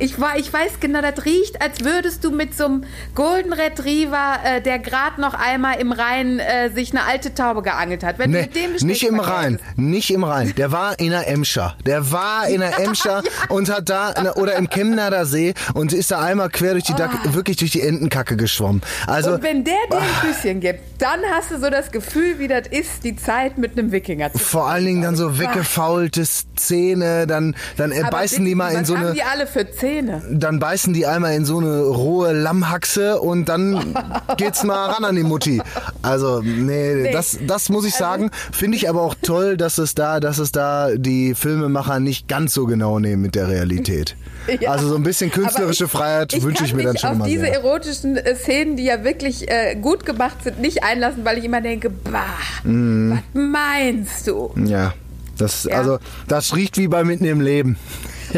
[0.00, 2.84] Ich, war, ich weiß genau, das riecht, als würdest du mit so einem
[3.14, 8.02] Golden Retriever, äh, der gerade noch einmal im Rhein äh, sich eine alte Taube geangelt
[8.02, 8.18] hat.
[8.18, 10.54] Wenn du Nee, mit dem nicht im Rhein, nicht im Rhein.
[10.56, 11.76] Der war in der Emscher.
[11.84, 16.20] Der war in der Emscher und hat da, oder im Chemnader See und ist da
[16.20, 18.80] einmal quer durch die, Dack, wirklich durch die Entenkacke geschwommen.
[19.06, 19.34] Also.
[19.34, 22.66] Und wenn der dir ein Küsschen gibt, dann hast du so das Gefühl, wie das
[22.68, 26.24] ist, die Zeit mit einem Wikinger zu vor allen Dingen dann so weggefaulte
[26.56, 29.46] Zähne, dann, dann äh, Aber beißen die mal in was so haben eine, die alle
[29.46, 29.89] für Zähne?
[30.30, 33.94] Dann beißen die einmal in so eine rohe Lammhaxe und dann
[34.36, 35.60] geht's mal ran an die Mutti.
[36.02, 37.12] Also, nee, Nee.
[37.12, 38.30] das, das muss ich Also- sagen.
[38.52, 42.54] Finde ich aber auch toll, dass es da, dass es da die Filmemacher nicht ganz
[42.54, 44.16] so genau nehmen mit der Realität.
[44.60, 44.70] Ja.
[44.72, 47.26] Also so ein bisschen künstlerische Aber Freiheit wünsche ich kann mir dann schon auf immer
[47.26, 47.54] diese sehr.
[47.62, 51.60] erotischen äh, Szenen, die ja wirklich äh, gut gemacht sind, nicht einlassen, weil ich immer
[51.60, 52.24] denke, bah,
[52.64, 53.12] Mhm.
[53.12, 54.50] was meinst du?
[54.64, 54.94] Ja.
[55.36, 55.76] Das, Ja.
[55.76, 57.76] also, das riecht wie bei Mitten im Leben.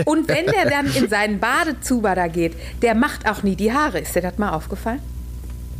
[0.05, 4.01] Und wenn der dann in seinen Badezuber da geht, der macht auch nie die Haare.
[4.01, 5.01] Ist dir das mal aufgefallen?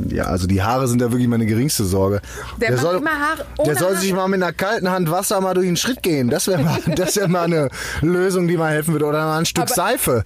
[0.09, 2.21] Ja, also die Haare sind ja wirklich meine geringste Sorge.
[2.61, 5.41] Der macht soll, immer Haare ohne der soll sich mal mit einer kalten Hand Wasser
[5.41, 6.29] mal durch den Schritt gehen.
[6.31, 7.69] Das wäre mal, das wär mal eine
[8.01, 9.05] Lösung, die mal helfen würde.
[9.07, 10.25] Oder mal ein Stück Aber- Seife.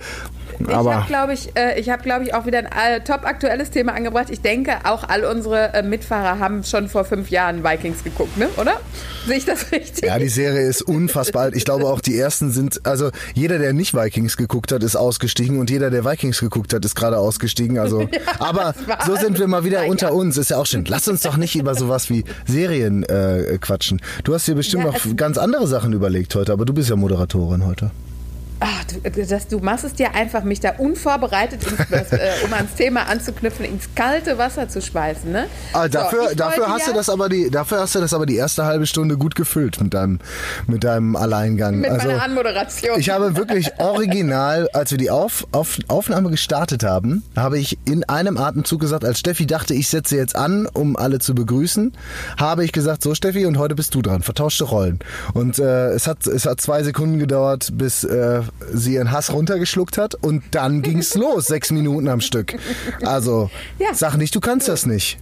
[0.60, 3.24] Ich Aber habe, glaube ich, äh, ich, hab, glaub ich, auch wieder ein äh, top
[3.24, 4.28] aktuelles Thema angebracht.
[4.30, 8.48] Ich denke, auch all unsere äh, Mitfahrer haben schon vor fünf Jahren Vikings geguckt, ne?
[8.56, 8.80] oder?
[9.26, 10.04] Sehe ich das richtig?
[10.04, 11.56] ja, die Serie ist unfassbar alt.
[11.56, 15.58] Ich glaube auch die ersten sind, also jeder, der nicht Vikings geguckt hat, ist ausgestiegen
[15.58, 17.78] und jeder, der Vikings geguckt hat, ist gerade ausgestiegen.
[17.78, 19.90] Also, aber war so sind wir mal wieder Naja.
[19.90, 20.36] unter uns.
[20.36, 20.84] Ist ja auch schön.
[20.86, 24.00] Lass uns doch nicht über sowas wie Serien äh, quatschen.
[24.24, 26.96] Du hast dir bestimmt Ja, noch ganz andere Sachen überlegt heute, aber du bist ja
[26.96, 27.90] Moderatorin heute.
[28.58, 31.78] Ach, du, das, du machst es dir einfach, mich da unvorbereitet, ins,
[32.12, 35.30] äh, um ans Thema anzuknüpfen, ins kalte Wasser zu schmeißen.
[35.30, 35.46] Ne?
[35.74, 38.14] Ah, So, dafür, ich dafür hast ja du das aber die, dafür hast du das
[38.14, 40.20] aber die erste halbe Stunde gut gefüllt mit deinem,
[40.66, 41.80] mit deinem Alleingang.
[41.80, 42.98] Mit also, meiner Anmoderation.
[42.98, 48.04] ich habe wirklich original, als wir die Auf, Auf, Aufnahme gestartet haben, habe ich in
[48.04, 51.92] einem Atemzug gesagt, als Steffi dachte, ich setze jetzt an, um alle zu begrüßen,
[52.38, 54.98] habe ich gesagt, so Steffi, und heute bist du dran, vertauschte Rollen.
[55.34, 58.40] Und äh, es, hat, es hat zwei Sekunden gedauert, bis äh,
[58.72, 62.54] sie ihren Hass runtergeschluckt hat und dann ging's los, sechs Minuten am Stück.
[63.04, 63.88] Also, Ja.
[63.94, 65.18] sag nicht, du kannst das nicht.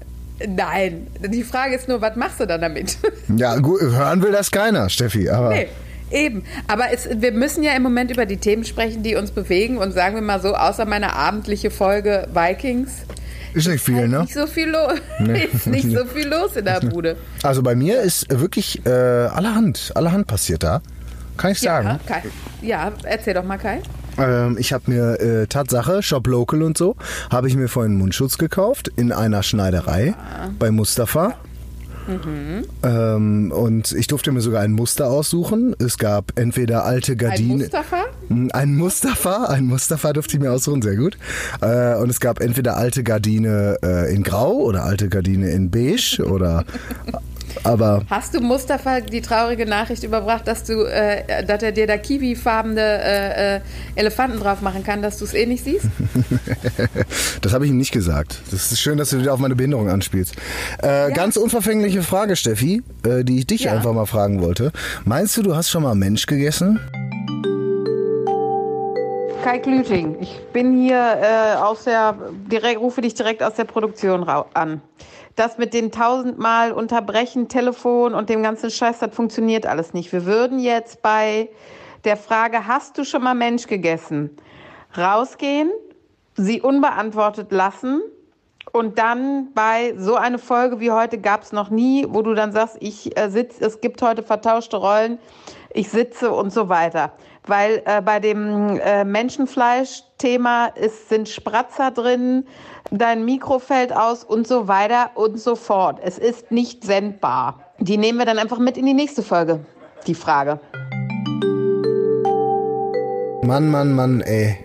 [0.46, 2.96] Nein, die Frage ist nur, was machst du dann damit?
[3.36, 5.68] Ja, gut, hören will das keiner, Steffi, aber nee.
[6.10, 9.78] Eben, aber es, wir müssen ja im Moment über die Themen sprechen, die uns bewegen
[9.78, 12.90] und sagen wir mal so, außer meiner abendliche Folge Vikings.
[13.54, 14.20] Ist nicht viel, halt ne?
[14.20, 14.98] Nicht so viel los.
[15.20, 15.48] Nee.
[15.52, 17.16] ist nicht so viel los in der Bude.
[17.42, 20.82] Also bei mir ist wirklich äh, allerhand, allerhand passiert da.
[21.36, 21.88] Kann ich sagen.
[21.88, 22.22] Ja, Kai.
[22.62, 23.80] ja, erzähl doch mal, Kai.
[24.18, 26.96] Ähm, ich habe mir äh, Tatsache, Shop Local und so,
[27.30, 30.14] habe ich mir vorhin einen Mundschutz gekauft in einer Schneiderei
[30.58, 31.34] bei Mustafa.
[32.82, 35.74] Ähm, und ich durfte mir sogar ein Muster aussuchen.
[35.78, 37.58] Es gab entweder alte Ein Gardinen.
[37.58, 38.04] Mustafa?
[38.52, 41.16] Ein Mustafa, ein Mustafa durfte ich mir aussuchen, sehr gut.
[41.60, 46.22] Äh, und es gab entweder alte Gardine äh, in Grau oder alte Gardine in Beige
[46.26, 46.64] oder
[47.62, 51.96] aber Hast du Mustafa die traurige Nachricht überbracht, dass du, äh, dass er dir da
[51.96, 53.60] kiwifarbene äh, äh,
[53.94, 55.86] Elefanten drauf machen kann, dass du es eh nicht siehst?
[57.42, 58.40] das habe ich ihm nicht gesagt.
[58.50, 60.34] Das ist schön, dass du wieder auf meine Behinderung anspielst.
[60.82, 63.72] Äh, Ganz unverfängliche Frage, Steffi, äh, die ich dich Ja.
[63.72, 64.72] einfach mal fragen wollte.
[65.04, 66.80] Meinst du, du hast schon mal Mensch gegessen?
[69.44, 72.16] Kai Klüting, ich bin hier äh, aus der,
[72.50, 74.80] direkt, rufe dich direkt aus der Produktion an.
[75.36, 80.10] Das mit den tausendmal Unterbrechen, Telefon und dem ganzen Scheiß, das funktioniert alles nicht.
[80.14, 81.50] Wir würden jetzt bei
[82.04, 84.30] der Frage, hast du schon mal Mensch gegessen,
[84.96, 85.70] rausgehen,
[86.36, 88.00] sie unbeantwortet lassen
[88.72, 92.52] und dann bei so eine Folge wie heute gab es noch nie, wo du dann
[92.52, 95.18] sagst, ich äh, sitze, es gibt heute vertauschte Rollen,
[95.74, 97.12] ich sitze und so weiter.
[97.46, 100.72] Weil äh, bei dem äh, Menschenfleisch-Thema
[101.08, 102.46] sind Spratzer drin,
[102.90, 106.00] dein Mikro fällt aus und so weiter und so fort.
[106.02, 107.60] Es ist nicht sendbar.
[107.80, 109.60] Die nehmen wir dann einfach mit in die nächste Folge,
[110.06, 110.58] die Frage.
[113.42, 114.58] Mann, Mann, Mann, ey.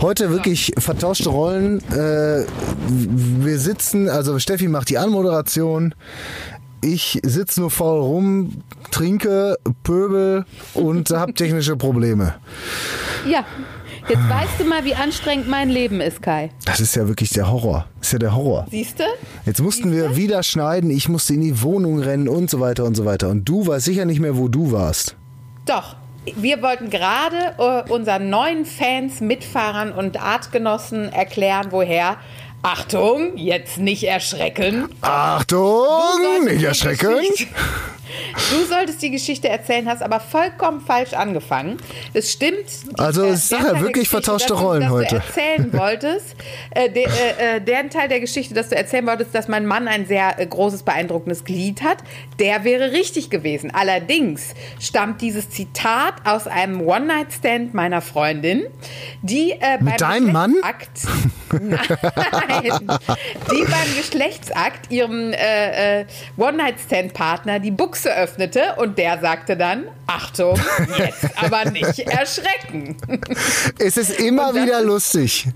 [0.00, 1.80] Heute wirklich vertauschte Rollen.
[1.90, 2.46] Äh,
[2.88, 5.94] wir sitzen, also Steffi macht die Anmoderation.
[6.82, 12.34] Ich sitze nur faul rum, trinke, pöbel und habe technische Probleme.
[13.28, 13.44] Ja,
[14.08, 16.50] jetzt weißt du mal, wie anstrengend mein Leben ist, Kai.
[16.64, 17.86] Das ist ja wirklich der Horror.
[17.98, 18.66] Das ist ja der Horror.
[18.70, 19.04] Siehst du?
[19.46, 22.94] Jetzt mussten wir wieder schneiden, ich musste in die Wohnung rennen und so weiter und
[22.94, 23.30] so weiter.
[23.30, 25.16] Und du weißt sicher nicht mehr, wo du warst.
[25.64, 25.96] Doch.
[26.34, 32.16] Wir wollten gerade äh, unseren neuen Fans, Mitfahrern und Artgenossen erklären, woher.
[32.68, 34.88] Achtung, jetzt nicht erschrecken.
[35.00, 37.20] Achtung, nicht erschrecken.
[38.50, 41.78] Du solltest die Geschichte erzählen, hast aber vollkommen falsch angefangen.
[42.12, 42.66] Es stimmt.
[42.96, 45.08] Also, es ist der wirklich vertauschte dass Rollen dass heute.
[45.08, 46.36] Du erzählen wolltest,
[46.70, 49.88] äh, de, äh, äh, der Teil der Geschichte, dass du erzählen wolltest, dass mein Mann
[49.88, 51.98] ein sehr äh, großes, beeindruckendes Glied hat,
[52.38, 53.70] der wäre richtig gewesen.
[53.72, 58.64] Allerdings stammt dieses Zitat aus einem One-Night-Stand meiner Freundin,
[59.22, 60.54] die äh, beim deinem Mann?
[60.62, 60.90] Geschlechtsakt,
[61.52, 62.98] Nein,
[63.50, 70.58] die beim Geschlechtsakt ihrem äh, äh, One-Night-Stand-Partner die Buchse öffnete und der sagte dann, Achtung,
[70.98, 72.96] jetzt aber nicht erschrecken.
[73.78, 75.46] Es ist immer das wieder lustig.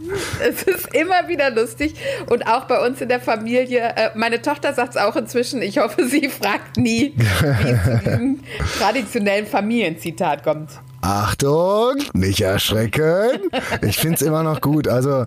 [0.41, 1.95] Es ist immer wieder lustig
[2.29, 5.79] und auch bei uns in der Familie, äh, meine Tochter sagt es auch inzwischen, ich
[5.79, 8.41] hoffe, sie fragt nie, wie es zu diesem
[8.79, 10.71] traditionellen Familienzitat kommt.
[11.03, 13.41] Achtung, nicht erschrecken.
[13.83, 14.87] Ich finde es immer noch gut.
[14.87, 15.25] Also,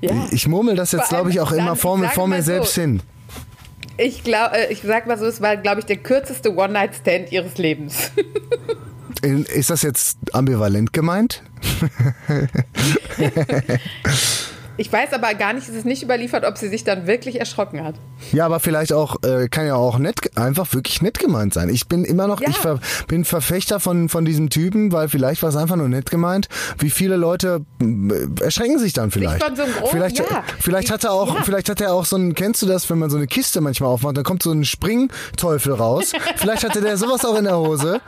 [0.00, 0.10] Ja.
[0.30, 3.02] ich murmel das jetzt, glaube ich, auch immer vor, vor mir so, selbst hin.
[3.96, 7.58] Ich glaube, äh, ich sag mal so, es war, glaube ich, der kürzeste One-Night-Stand ihres
[7.58, 8.10] Lebens.
[9.22, 11.42] Ist das jetzt ambivalent gemeint?
[14.76, 17.84] Ich weiß aber gar nicht, es ist nicht überliefert, ob sie sich dann wirklich erschrocken
[17.84, 17.94] hat.
[18.32, 21.68] Ja, aber vielleicht auch, äh, kann ja auch nett, einfach wirklich nett gemeint sein.
[21.68, 22.48] Ich bin immer noch, Ja.
[22.50, 26.10] ich ver, bin Verfechter von, von diesem Typen, weil vielleicht war es einfach nur nett
[26.10, 26.48] gemeint.
[26.78, 29.42] Wie viele Leute äh, erschrecken sich dann vielleicht?
[29.44, 30.24] von so einem vielleicht, ja.
[30.60, 31.42] vielleicht hat er auch, Ja.
[31.44, 33.90] vielleicht hat er auch so ein, kennst du das, wenn man so eine Kiste manchmal
[33.90, 36.12] aufmacht, dann kommt so ein Springteufel raus.
[36.36, 38.00] vielleicht hatte der sowas auch in der Hose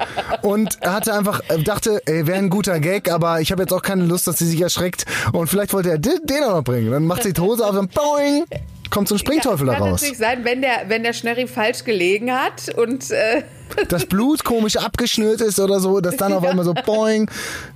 [0.43, 3.83] und hatte einfach, äh, dachte, ey, wäre ein guter Gag, aber ich habe jetzt auch
[3.83, 6.91] keine Lust, dass sie sich erschreckt und vielleicht wollte er den, den auch noch bringen.
[6.91, 8.45] Dann macht sie die Hose auf und boing,
[8.91, 10.03] kommt so ein Springteufel ja, da kann raus.
[10.03, 13.43] natürlich sein, wenn der, wenn der Schnurri falsch gelegen hat und äh,
[13.89, 17.29] das Blut komisch abgeschnürt ist oder so, dass dann auf einmal so boing,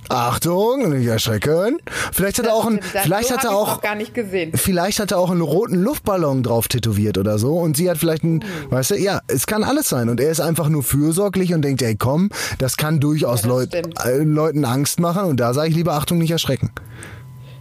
[0.09, 1.77] Achtung, nicht erschrecken.
[2.11, 4.53] Vielleicht hat er auch ein, das, vielleicht so hat er auch, gar nicht gesehen.
[4.55, 8.23] vielleicht hat er auch einen roten Luftballon drauf tätowiert oder so und sie hat vielleicht
[8.23, 11.61] einen, weißt du, ja, es kann alles sein und er ist einfach nur fürsorglich und
[11.61, 15.53] denkt, ey komm, das kann durchaus Ja, das Leut, äh, Leuten Angst machen und da
[15.53, 16.71] sage ich lieber Achtung, nicht erschrecken.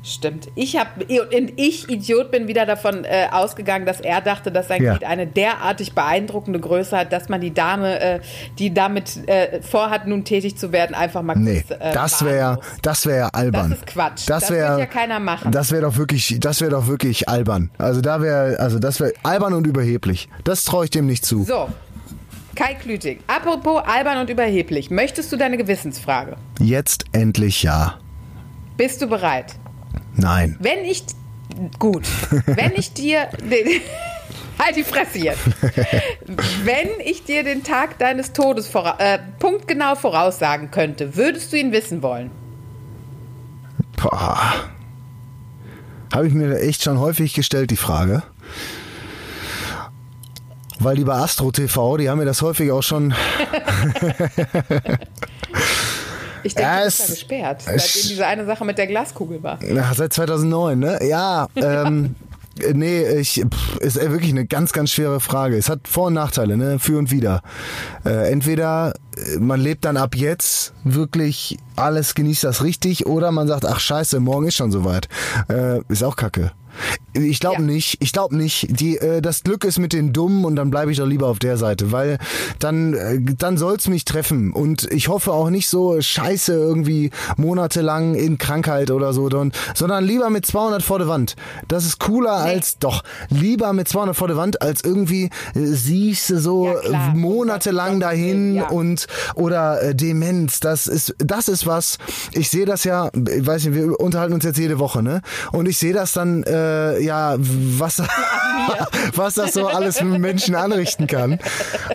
[0.02, 0.48] Stimmt.
[0.54, 4.82] Ich habe und ich Idiot bin wieder davon äh, ausgegangen, dass er dachte, dass sein
[4.82, 4.92] Ja.
[4.92, 8.20] Glied eine derartig beeindruckende Größe hat, dass man die Dame, äh,
[8.58, 12.60] die damit äh, vorhat, nun tätig zu werden, einfach mal Nee, kurz äh, das wäre
[12.80, 13.70] das wäre albern.
[13.70, 14.28] Das ist Quatsch.
[14.28, 15.52] Das, Das wär, wird ja keiner machen.
[15.52, 17.70] Das wäre doch wirklich, das wäre doch wirklich albern.
[17.76, 20.30] Also da wäre, also das wäre albern und überheblich.
[20.44, 21.44] Das traue ich dem nicht zu.
[21.44, 21.68] So.
[22.56, 26.36] Kai Klüting, apropos albern und überheblich, möchtest du deine Gewissensfrage?
[26.58, 27.98] Jetzt endlich ja.
[28.76, 29.54] Bist du bereit?
[30.20, 30.56] Nein.
[30.60, 31.04] Wenn ich.
[31.78, 32.06] Gut.
[32.46, 33.28] Wenn ich dir.
[34.58, 35.40] halt die Fresse jetzt.
[36.64, 41.72] Wenn ich dir den Tag deines Todes vora äh, punktgenau voraussagen könnte, würdest du ihn
[41.72, 42.30] wissen wollen?
[43.96, 44.70] Boah.
[46.12, 48.22] Habe ich mir echt schon häufig gestellt, die Frage.
[50.78, 53.14] Weil die bei Astro TV, die haben mir das häufig auch schon.
[56.42, 59.58] Ich denke, Ja, es- da gesperrt, es- seitdem diese eine Sache mit der Glaskugel war.
[59.62, 60.98] Na, seit 2009, ne?
[61.08, 62.14] Ja, ähm,
[62.60, 65.56] äh, nee, ich, pff, ist äh, wirklich eine ganz, ganz schwere Frage.
[65.56, 66.78] Es hat Vor- und Nachteile, ne?
[66.78, 67.42] Für und wider.
[68.04, 73.48] Äh, entweder äh, man lebt dann ab jetzt wirklich alles, genießt das richtig, oder man
[73.48, 75.08] sagt, ach scheiße, morgen ist schon soweit.
[75.48, 76.52] Äh, ist auch kacke.
[77.12, 77.66] Ich glaube Ja.
[77.66, 78.66] nicht, ich glaube nicht.
[78.80, 81.38] Die, äh, das Glück ist mit den Dummen und dann bleibe ich doch lieber auf
[81.38, 82.18] der Seite, weil
[82.58, 84.52] dann, äh, dann soll's mich treffen.
[84.52, 89.28] Und ich hoffe auch nicht so scheiße irgendwie monatelang in Krankheit oder so,
[89.74, 91.36] sondern lieber mit 200 vor der Wand.
[91.68, 96.30] Das ist cooler als, doch, lieber mit 200 vor der Wand als irgendwie äh, siehst
[96.30, 98.68] du so Ja, äh, monatelang dahin ja.
[98.68, 100.60] und oder äh, Demenz.
[100.60, 101.98] Das ist, das ist was,
[102.32, 105.22] ich sehe das ja, ich weiß nicht, wir unterhalten uns jetzt jede Woche, ne?
[105.52, 106.59] Und ich sehe das dann, äh,
[107.00, 108.02] ja, was,
[109.14, 111.38] was das so alles mit Menschen anrichten kann.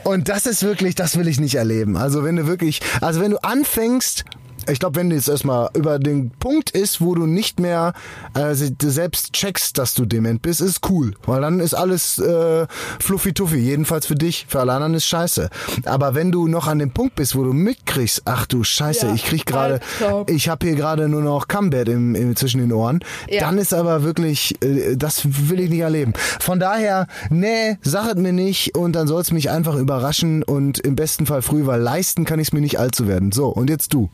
[0.03, 1.97] Und das ist wirklich, das will ich nicht erleben.
[1.97, 4.25] Also wenn du wirklich, also wenn du anfängst,
[4.69, 7.93] ich glaube, wenn du jetzt erstmal über den Punkt ist, wo du nicht mehr
[8.33, 11.13] äh, selbst checkst, dass du dement bist, ist cool.
[11.25, 12.65] Weil dann ist alles äh,
[12.99, 13.57] fluffy-tuffy.
[13.57, 15.49] Jedenfalls für dich, für alle anderen ist scheiße.
[15.85, 19.13] Aber wenn du noch an dem Punkt bist, wo du mitkriegst, ach du Scheiße, Ja,
[19.13, 20.25] ich krieg gerade, Albtraum.
[20.29, 22.99] ich habe hier gerade nur noch Combat im, im, zwischen den Ohren,
[23.29, 23.41] Ja.
[23.41, 26.13] dann ist aber wirklich, äh, das will ich nicht erleben.
[26.39, 30.79] Von daher, nee, sag es mir nicht und dann soll es mich einfach überraschen und
[30.79, 33.31] im besten Fall früh, weil leisten kann ich es mir nicht allzu werden.
[33.31, 34.09] So, und jetzt du.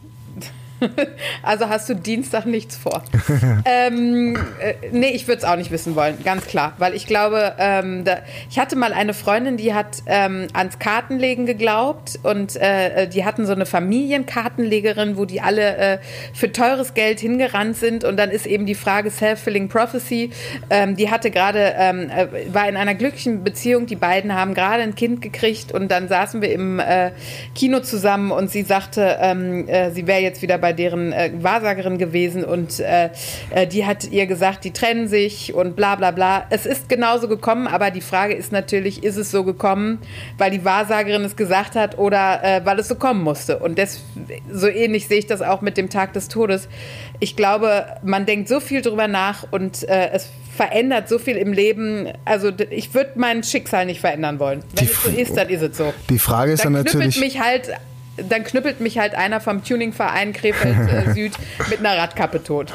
[1.43, 3.03] Also hast du Dienstag nichts vor.
[3.65, 6.73] ähm, äh, nee, ich würde es auch nicht wissen wollen, ganz klar.
[6.77, 11.45] Weil ich glaube, ähm, da, ich hatte mal eine Freundin, die hat ähm, ans Kartenlegen
[11.45, 15.97] geglaubt und äh, die hatten so eine Familienkartenlegerin, wo die alle äh,
[16.33, 18.03] für teures Geld hingerannt sind.
[18.03, 20.31] Und dann ist eben die Frage Self-Filling Prophecy.
[20.69, 23.87] Ähm, die hatte gerade, ähm, äh, war in einer glücklichen Beziehung.
[23.87, 27.11] Die beiden haben gerade ein Kind gekriegt und dann saßen wir im äh,
[27.55, 31.97] Kino zusammen und sie sagte, ähm, äh, sie wäre jetzt wieder bei deren äh, Wahrsagerin
[31.97, 33.09] gewesen und äh,
[33.51, 36.45] äh, die hat ihr gesagt, die trennen sich und bla bla bla.
[36.49, 39.99] Es ist genauso gekommen, aber die Frage ist natürlich, ist es so gekommen,
[40.37, 43.59] weil die Wahrsagerin es gesagt hat oder äh, weil es so kommen musste?
[43.59, 44.01] Und das,
[44.51, 46.67] so ähnlich sehe ich das auch mit dem Tag des Todes.
[47.19, 51.53] Ich glaube, man denkt so viel drüber nach und äh, es verändert so viel im
[51.53, 52.09] Leben.
[52.25, 54.63] Also ich würde mein Schicksal nicht verändern wollen.
[54.75, 55.93] Wenn Die es so ist, dann ist es so.
[56.09, 57.19] Die Frage ist Dann dann natürlich.
[57.19, 57.71] mich halt,
[58.29, 61.33] dann knüppelt mich halt einer vom Tuningverein Krefeld äh, Süd
[61.69, 62.73] mit einer Radkappe tot.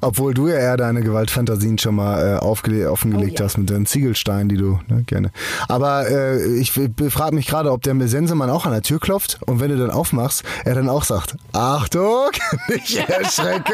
[0.00, 3.44] Obwohl du ja eher deine Gewaltfantasien schon mal äh, aufgele- offengelegt Oh ja.
[3.46, 5.30] hast mit deinen Ziegelsteinen, die du ne, gerne.
[5.68, 9.60] Aber äh, ich frage mich gerade, ob der Sensemann auch an der Tür klopft und
[9.60, 12.30] wenn du dann aufmachst, er dann auch sagt, Achtung,
[12.68, 13.72] nicht erschrecken.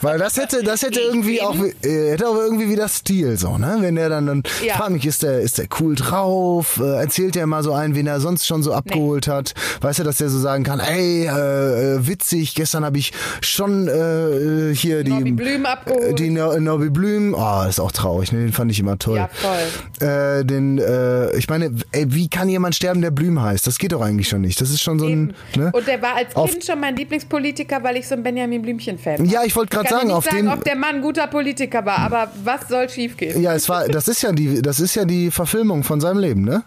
[0.00, 3.78] Weil das hätte, das hätte irgendwie auch, äh, hätte auch irgendwie wieder Stil, so, ne?
[3.80, 4.74] Wenn der dann, dann Ja.
[4.76, 6.80] frag mich, ist der, ist der cool drauf?
[6.82, 9.54] Äh, erzählt der mal so einen, wen er sonst schon so abgeholt hat?
[9.80, 13.88] Weißt du, dass der so sagen kann, ey, äh, äh, witzig, gestern habe ich schon
[13.88, 16.18] äh, hier die Norbi Blüm abgeholt.
[16.18, 18.40] die no Norbi Blüm, oh, ist auch traurig, ne?
[18.40, 19.16] den fand ich immer toll.
[19.16, 20.06] Ja, voll.
[20.08, 23.66] Äh, den, äh, ich meine, ey, wie kann jemand sterben, der Blüm heißt?
[23.66, 24.60] Das geht doch eigentlich schon nicht.
[24.60, 25.70] Das ist schon so ein, ne?
[25.72, 29.26] Und der war als Kind schon mein Lieblingspolitiker, weil ich so ein Benjamin Blümchen-Fan war.
[29.26, 31.98] Ja, ich wollte gerade sagen, auf sagen, dem, ob der Mann ein guter Politiker war,
[31.98, 33.40] aber was soll schiefgehen?
[33.42, 36.42] ja, es war, das ist ja die, das ist ja die Verfilmung von seinem Leben,
[36.42, 36.62] ne?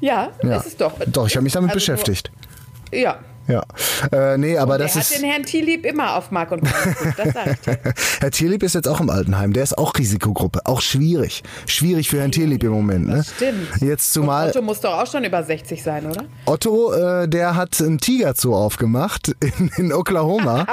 [0.00, 0.56] Ja, Ja.
[0.56, 0.92] ist es doch.
[1.06, 2.30] Doch, ich habe mich damit Also, beschäftigt.
[2.92, 3.18] Ja.
[3.48, 3.64] Ja,
[4.12, 5.18] äh, nee, aber Der das hat ist.
[5.18, 6.96] den Herrn Thielieb immer auf Mark und Bein.
[7.16, 7.92] Das sag ich.
[8.20, 9.52] Herr Tierlieb ist jetzt auch im Altenheim.
[9.52, 10.60] Der ist auch Risikogruppe.
[10.64, 11.42] Auch schwierig.
[11.66, 13.08] Schwierig für Herrn Tierlieb im Moment.
[13.08, 13.24] Ne?
[13.24, 13.68] Stimmt.
[13.80, 16.24] Jetzt Und zumal Otto muss doch auch schon über 60 sein, oder?
[16.46, 20.66] Otto, äh, der hat einen Tiger Zoo aufgemacht in, in Oklahoma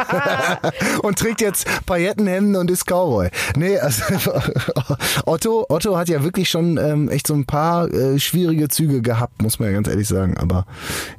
[1.02, 3.30] und trägt jetzt Paillettenhemden und ist Cowboy.
[3.56, 4.04] Nee, also
[5.26, 9.42] Otto, Otto hat ja wirklich schon ähm, echt so ein paar äh, schwierige Züge gehabt,
[9.42, 10.38] muss man ja ganz ehrlich sagen.
[10.38, 10.66] Aber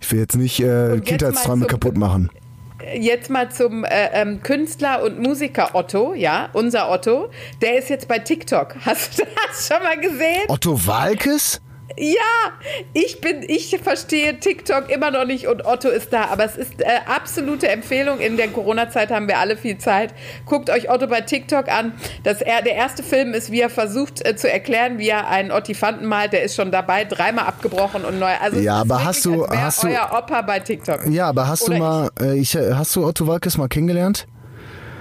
[0.00, 2.30] ich will jetzt nicht äh, jetzt Zum- kaputt machen.
[2.94, 7.28] Jetzt mal zum äh, ähm, Künstler und Musiker Otto, ja, unser Otto.
[7.60, 8.74] Der ist jetzt bei TikTok.
[8.86, 10.44] Hast du das schon mal gesehen?
[10.48, 11.60] Otto Walkes?
[11.96, 12.52] Ja,
[12.92, 16.80] ich bin, ich verstehe TikTok immer noch nicht und Otto ist da, aber es ist
[16.80, 18.20] äh, absolute Empfehlung.
[18.20, 20.14] In der Corona-Zeit haben wir alle viel Zeit.
[20.46, 21.92] Guckt euch Otto bei TikTok an.
[22.22, 25.50] Das, er, der erste Film ist, wie er versucht äh, zu erklären, wie er einen
[25.50, 26.32] Ottifanten malt.
[26.32, 28.32] Der ist schon dabei, dreimal abgebrochen und neu.
[28.40, 31.06] Also ja, aber hast du, hast du euer Opa bei TikTok?
[31.06, 34.26] Ja, aber hast Oder du mal, ich, äh, ich, hast du Otto Walkes mal kennengelernt?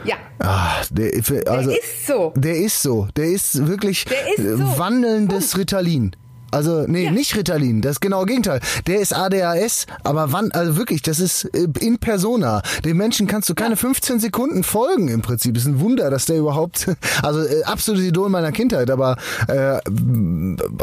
[0.04, 0.16] Ja.
[0.40, 1.12] Ach, der,
[1.48, 2.34] also, der ist so.
[2.36, 3.08] Der ist so.
[3.16, 4.80] Der ist wirklich der ist so.
[4.80, 5.58] wandelndes Punkt.
[5.58, 6.16] Ritalin.
[6.52, 7.12] Also, nee, ja.
[7.12, 8.60] nicht Ritalin, das genaue Gegenteil.
[8.88, 12.62] Der ist ADHS, aber wann, also wirklich, das ist äh, in persona.
[12.84, 13.76] Dem Menschen kannst du keine ja.
[13.76, 15.56] 15 Sekunden folgen im Prinzip.
[15.58, 16.88] Ist ein Wunder, dass der überhaupt,
[17.24, 19.80] also äh, absolutes Idol meiner Kindheit, aber äh,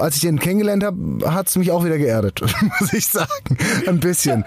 [0.01, 0.97] als ich den kennengelernt habe,
[1.33, 2.41] hat es mich auch wieder geerdet,
[2.81, 3.57] muss ich sagen.
[3.87, 4.45] Ein bisschen.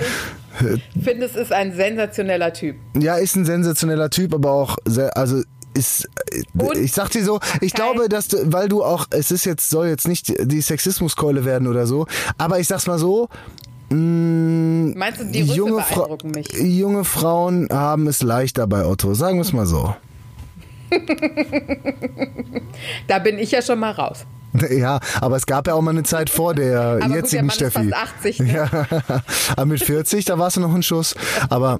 [0.95, 2.75] Ich finde, es ist ein sensationeller Typ.
[2.97, 5.41] Ja, ist ein sensationeller Typ, aber auch sehr, also
[5.73, 6.09] ist,
[6.57, 9.69] Und ich sag dir so, ich glaube, dass du, weil du auch, es ist jetzt,
[9.69, 12.07] soll jetzt nicht die Sexismuskeule werden oder so,
[12.37, 13.29] aber ich sag's mal so,
[13.89, 16.51] mh, mm, Meinst du, die Rüsse junge, Fra mich?
[16.53, 19.95] junge Frauen haben es leichter bei Otto, sagen wir es mal so.
[23.07, 24.25] da bin ich ja schon mal raus.
[24.69, 27.71] Ja, aber es gab ja auch mal eine Zeit vor der aber jetzigen gut, der
[27.71, 27.85] Mann Steffi.
[27.87, 28.53] Ist fast 80, ne?
[28.53, 28.87] ja,
[29.55, 31.15] aber mit 40, da warst du noch ein Schuss.
[31.49, 31.79] Aber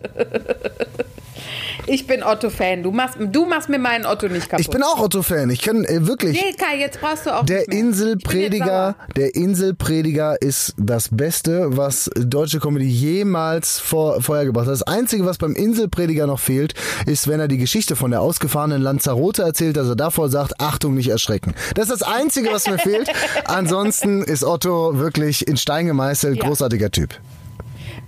[1.86, 2.84] ich bin Otto-Fan.
[2.84, 4.66] Du machst, du machst mir meinen Otto nicht kaputt.
[4.66, 5.50] Ich bin auch Otto-Fan.
[5.50, 6.42] Ich kann äh, wirklich.
[6.42, 12.60] Nee, Kai, jetzt brauchst du auch Der Inselprediger, der Inselprediger ist das Beste, was deutsche
[12.60, 14.74] Comedy jemals vor, vorher gebracht hat.
[14.74, 16.74] Das Einzige, was beim Inselprediger noch fehlt,
[17.06, 20.96] ist, wenn er die Geschichte von der ausgefahrenen Lanzarote erzählt, dass er davor sagt, Achtung,
[20.96, 21.54] nicht erschrecken.
[21.76, 23.10] Das ist das Einzige, was mir fehlt.
[23.46, 26.44] Ansonsten ist Otto wirklich in Stein gemeißelt, ja.
[26.48, 27.20] großartiger Typ.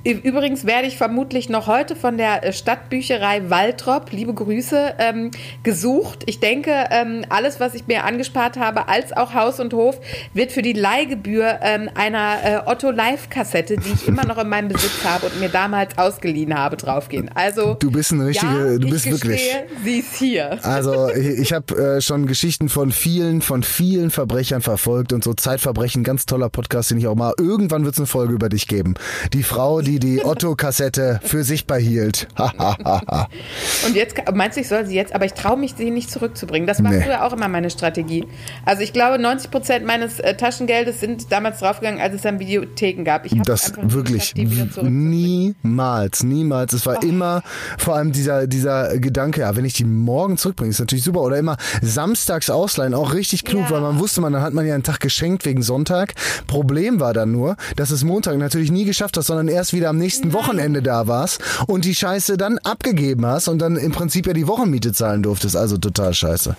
[0.03, 5.29] Übrigens werde ich vermutlich noch heute von der äh, Stadtbücherei Waltrop, liebe Grüße, ähm,
[5.61, 6.23] gesucht.
[6.25, 9.99] Ich denke, ähm, alles, was ich mir angespart habe, als auch Haus und Hof,
[10.33, 14.69] wird für die Leihgebühr ähm, einer äh, Otto Live-Kassette, die ich immer noch in meinem
[14.69, 17.29] Besitz habe und mir damals ausgeliehen habe, draufgehen.
[17.35, 19.83] Also du bist eine richtige, ja, du bist ich gestehe, wirklich.
[19.83, 20.65] Sie ist hier.
[20.65, 25.35] Also ich, ich habe äh, schon Geschichten von vielen, von vielen Verbrechern verfolgt und so
[25.35, 27.33] Zeitverbrechen, ganz toller Podcast, den ich auch mal.
[27.37, 28.95] Irgendwann wird es eine Folge über dich geben.
[29.33, 32.27] Die Frau, die die die Otto-Kassette für sich behielt.
[32.37, 36.67] und jetzt meinst du, ich soll sie jetzt, aber ich traue mich, sie nicht zurückzubringen.
[36.67, 37.01] Das war nee.
[37.01, 38.25] früher auch immer meine Strategie.
[38.65, 43.03] Also ich glaube, 90 Prozent meines äh, Taschengeldes sind damals draufgegangen, als es dann Videotheken
[43.03, 43.25] gab.
[43.25, 46.73] Ich das wirklich niemals, niemals.
[46.73, 47.05] Es war ah.
[47.05, 47.43] immer
[47.77, 51.21] vor allem dieser, dieser Gedanke, ja, wenn ich die morgen zurückbringe, ist natürlich super.
[51.21, 53.71] Oder immer samstags ausleihen, auch richtig klug, ja.
[53.71, 56.13] weil man wusste, man, dann hat man ja einen Tag geschenkt wegen Sonntag.
[56.47, 59.89] Problem war dann nur, dass es Montag natürlich nie geschafft hat, sondern erst wieder wieder
[59.89, 60.31] am nächsten.
[60.33, 64.47] Wochenende da warst und die Scheiße dann abgegeben hast und dann im Prinzip ja die
[64.47, 65.57] Wochenmiete zahlen durftest.
[65.57, 66.55] Also total scheiße.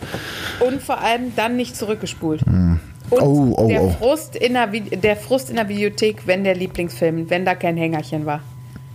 [0.61, 2.45] Und vor allem dann nicht zurückgespult.
[2.45, 2.81] Hm.
[3.11, 3.91] Und oh, oh, der, oh.
[3.99, 8.27] Frust in der, der Frust in der Videothek, wenn der Lieblingsfilm, wenn da kein Hängerchen
[8.27, 8.41] war.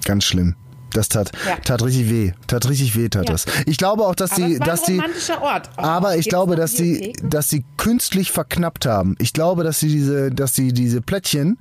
[0.06, 0.56] Ganz schlimm.
[0.98, 1.58] Das tat, ja.
[1.64, 2.32] tat richtig weh.
[2.48, 3.32] Tat richtig weh, tat ja.
[3.34, 3.46] das.
[3.68, 5.00] Ich glaube auch, dass aber die, dass die,
[5.40, 5.70] Ort.
[5.78, 9.16] Oh, aber ich glaube, dass die, dass die künstlich verknappt haben.
[9.20, 11.60] Ich glaube, dass sie diese, dass sie diese Plättchen,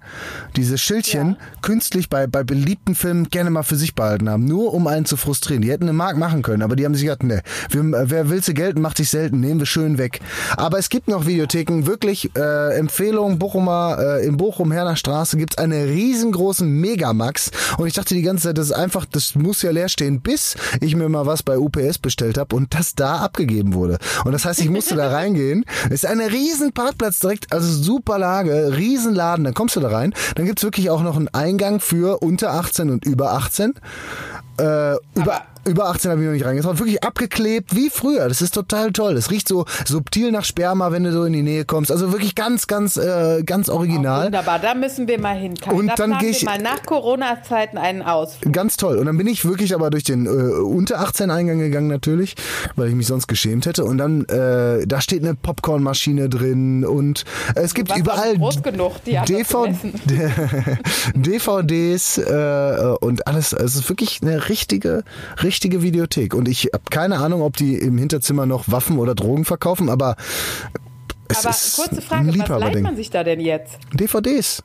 [0.57, 1.37] diese Schildchen ja.
[1.61, 4.47] künstlich bei, bei beliebten Filmen gerne mal für sich behalten haben.
[4.47, 5.61] Nur um einen zu frustrieren.
[5.61, 8.55] Die hätten eine Mark machen können, aber die haben sich gedacht, ne, wer will sie
[8.55, 10.21] gelten, macht sich selten, nehmen wir schön weg.
[10.57, 15.59] Aber es gibt noch Videotheken, wirklich, äh, Empfehlung, Bochumer, äh, in Bochum, Herner Straße gibt's
[15.59, 17.51] einen riesengroßen Megamax.
[17.77, 20.57] Und ich dachte die ganze Zeit, das ist einfach das muss ja leer stehen, bis
[20.81, 23.99] ich mir mal was bei UPS bestellt habe und das da abgegeben wurde.
[24.25, 25.65] Und das heißt, ich musste da reingehen.
[25.87, 29.45] Es ist ein riesen Parkplatz direkt, also super Lage, riesen Laden.
[29.45, 30.15] Dann kommst du da rein.
[30.35, 33.75] Dann gibt's wirklich auch noch einen Eingang für unter 18 und über 18.
[34.59, 36.79] Äh, über, über 18 habe ich noch nicht reingeschaut.
[36.79, 38.29] Wirklich abgeklebt, wie früher.
[38.29, 39.17] Das ist total toll.
[39.17, 41.91] Es riecht so subtil nach Sperma, wenn du so in die Nähe kommst.
[41.91, 44.23] Also wirklich ganz, ganz, äh, ganz original.
[44.23, 45.55] Oh, wunderbar, da müssen wir mal hin.
[45.71, 48.37] Und da dann gehe ich mal nach Corona-Zeiten einen aus.
[48.51, 48.99] Ganz toll.
[48.99, 52.35] Und dann bin ich wirklich aber durch den äh, unter 18 Eingang gegangen natürlich,
[52.77, 53.85] weil ich mich sonst geschämt hätte.
[53.85, 59.19] Und dann, äh, da steht eine Popcornmaschine drin und es gibt überall groß genug, die
[59.27, 59.75] DVD,
[61.15, 63.53] DVDs äh, und alles.
[63.53, 65.05] Es ist wirklich eine richtige,
[65.43, 66.35] richtige richtige Videothek.
[66.35, 70.17] Und ich habe keine Ahnung, ob die im Hinterzimmer noch Waffen oder Drogen verkaufen, aber
[71.29, 73.79] es aber ist kurze Frage, was leiht man sich da denn jetzt?
[73.93, 74.63] DVDs.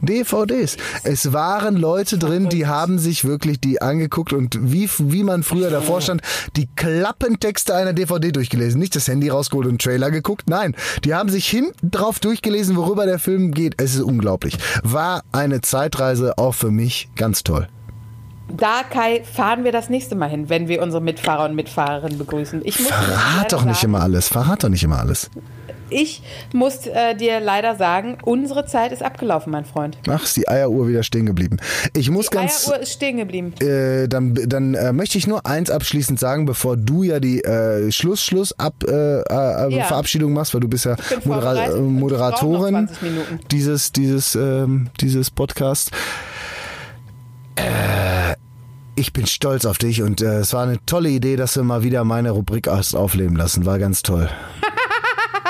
[0.00, 0.78] DVDs.
[1.04, 5.68] Es waren Leute drin, die haben sich wirklich die angeguckt und wie, wie man früher
[5.68, 6.22] davor stand,
[6.56, 8.80] die Klappentexte einer DVD durchgelesen.
[8.80, 10.48] Nicht das Handy rausgeholt und Trailer geguckt.
[10.48, 10.74] Nein,
[11.04, 13.74] die haben sich hinten drauf durchgelesen, worüber der Film geht.
[13.76, 14.56] Es ist unglaublich.
[14.82, 17.68] War eine Zeitreise auch für mich ganz toll
[18.56, 22.62] da, Kai, fahren wir das nächste Mal hin, wenn wir unsere Mitfahrer und Mitfahrerinnen begrüßen.
[22.64, 24.28] Ich muss Verrat doch nicht sagen, immer alles.
[24.28, 25.30] Verrat doch nicht immer alles.
[25.92, 26.22] ich
[26.52, 29.98] muss äh, dir leider sagen, unsere Zeit ist abgelaufen, mein Freund.
[30.08, 31.56] Ach, ist die Eieruhr wieder stehen geblieben.
[31.96, 32.66] Ich muss Die ganz.
[32.68, 33.54] Eieruhr ist stehen geblieben.
[33.60, 37.90] Äh, dann dann äh, möchte ich nur eins abschließend sagen, bevor du ja die äh,
[37.90, 39.84] Schluss Schluss ab äh, äh, Ja.
[39.84, 43.40] Verabschiedung machst, weil du bist ja Modera Moderatorin 20 Minuten.
[43.50, 45.90] dieses dieses ähm, dieses Podcast.
[47.56, 48.36] Äh,
[49.00, 51.82] ich bin stolz auf dich und äh, es war eine tolle Idee, dass du mal
[51.82, 53.64] wieder meine Rubrik hast aufleben lassen.
[53.64, 54.28] War ganz toll.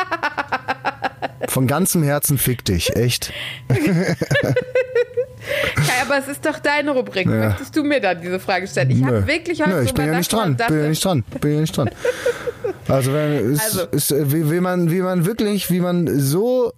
[1.48, 3.32] Von ganzem Herzen fick dich, echt.
[5.74, 7.26] Kai, aber es ist doch deine Rubrik.
[7.26, 7.49] Ja.
[7.49, 8.91] Möchtest du mir dann diese Frage stellen?
[8.91, 9.07] Ich Nö.
[9.07, 10.57] habe wirklich heute Nö, ich bin ja nicht dran.
[10.57, 11.24] Bin ja nicht dran.
[11.41, 11.91] Bin ja nicht dran.
[12.88, 13.86] Also, wenn, ist, Also.
[13.91, 16.72] Ist, wie, wie man, wie man wirklich, wie man so,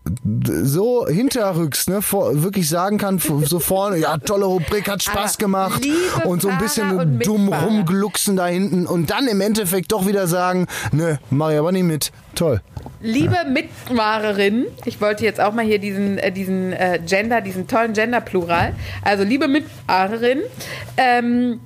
[0.63, 5.45] so hinterrücks, ne, vor, wirklich sagen kann, so vorne, ja, tolle Rubrik, hat Spaß Aber
[5.45, 5.87] gemacht
[6.25, 10.27] und so ein bisschen und dumm rumglucksen da hinten und dann im Endeffekt doch wieder
[10.27, 12.13] sagen, ne, mach ich aber nicht mit.
[12.35, 12.61] Toll.
[13.01, 17.93] Liebe Mitfahrerin, ich wollte jetzt auch mal hier diesen, äh, diesen äh, Gender, diesen tollen
[17.93, 18.74] Gender-Plural.
[19.03, 20.41] Also, liebe Mitfahrerin,
[20.97, 21.61] ähm,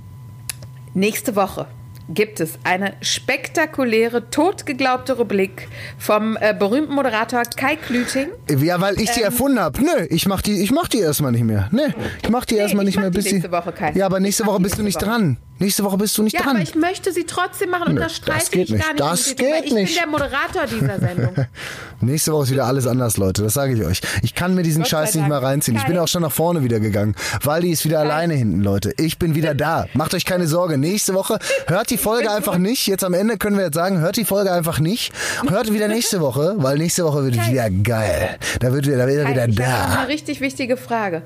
[0.94, 1.66] nächste Woche
[2.08, 5.66] gibt es eine spektakuläre, totgeglaubte Rubrik
[5.98, 8.28] vom äh, berühmten Moderator Kai Klüting.
[8.48, 9.26] Ja, weil ich die Ähm.
[9.26, 9.82] erfunden habe.
[9.82, 11.68] Nö, ich mach die, ich mach die erstmal nicht mehr.
[11.72, 11.82] Nee,
[12.22, 13.32] ich mach die erstmal ich nicht mehr die bis die.
[13.34, 13.92] nächste Woche, Kai.
[13.94, 15.18] Ja, aber nächste Woche die bist du nicht nächste Woche.
[15.20, 15.36] dran.
[15.58, 16.56] Nächste Woche bist du nicht Ja, dran.
[16.56, 19.00] aber ich möchte sie trotzdem machen und Nö, das streite das geht ich gar nicht.
[19.00, 19.12] nicht.
[19.12, 19.94] Das geht ich nicht.
[19.94, 21.34] bin der Moderator dieser Sendung.
[22.02, 23.42] Nächste Woche ist wieder alles anders, Leute.
[23.42, 24.00] Das sage ich euch.
[24.22, 25.46] Ich kann mir diesen Gott Scheiß nicht mehr Dank.
[25.46, 25.76] reinziehen.
[25.78, 26.02] Ich bin Kai.
[26.02, 27.14] auch schon nach vorne wieder gegangen.
[27.42, 28.92] Waldi ist wieder alleine hinten, Leute.
[28.98, 29.86] Ich bin wieder da.
[29.94, 30.76] Macht euch keine Sorge.
[30.76, 31.38] Nächste Woche
[31.68, 32.86] hört die Folge einfach nicht.
[32.86, 35.12] Jetzt am Ende können wir jetzt sagen, hört die Folge einfach nicht.
[35.48, 37.50] Hört wieder nächste Woche, weil nächste Woche wird Kai.
[37.52, 38.36] wieder geil.
[38.60, 39.98] Da wird wieder, da wird er Kai, wieder ich habe noch da.
[40.00, 41.22] eine richtig wichtige Frage.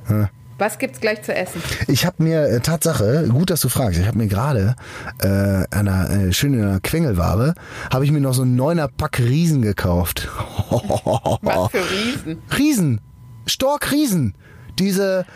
[0.61, 1.63] Was gibt's gleich zu essen?
[1.89, 4.77] Ich habe mir äh, Tatsache, gut, dass du fragst, ich habe mir gerade
[5.23, 7.55] äh, einer äh, schön in einer Quengelware,
[7.91, 10.29] habe ich mir noch so einen neuner Pack Riesen gekauft.
[11.41, 12.43] Was für Riesen.
[12.59, 13.01] Riesen.
[13.47, 14.35] Stork-Riesen.
[14.81, 15.27] Diese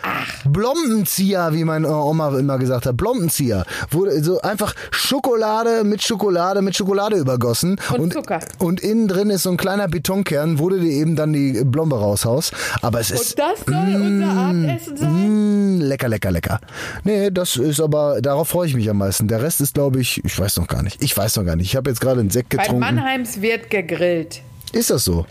[0.47, 3.65] Blombenzieher, wie meine Oma immer gesagt hat, Blombenzieher.
[3.91, 7.79] Wurde so einfach Schokolade mit Schokolade mit Schokolade übergossen.
[7.97, 8.41] Und Zucker.
[8.59, 11.99] Und innen drin ist so ein kleiner Betonkern, wo du dir eben dann die Blombe
[11.99, 12.55] raushaust.
[12.81, 15.77] Aber es ist Und das soll unser Abendessen sein?
[15.77, 16.61] Mm, lecker, lecker, lecker.
[17.05, 19.29] Nee, das ist aber, darauf freue ich mich am meisten.
[19.29, 21.03] Der Rest ist, glaube ich, ich weiß noch gar nicht.
[21.03, 21.67] Ich weiß noch gar nicht.
[21.67, 22.81] Ich habe jetzt gerade einen Sekt Bei getrunken.
[22.81, 24.41] Mannheims wird gegrillt.
[24.73, 25.27] Ist das so?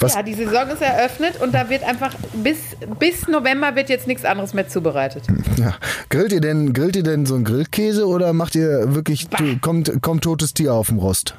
[0.00, 0.14] Was?
[0.14, 2.58] Ja, die Saison ist eröffnet und da wird einfach bis,
[2.98, 5.24] bis November wird jetzt nichts anderes mehr zubereitet.
[5.58, 5.74] Ja.
[6.08, 9.26] Grillt ihr denn, grillt ihr denn so einen Grillkäse oder macht ihr wirklich,
[9.60, 11.34] kommt, kommt totes Tier auf dem Rost?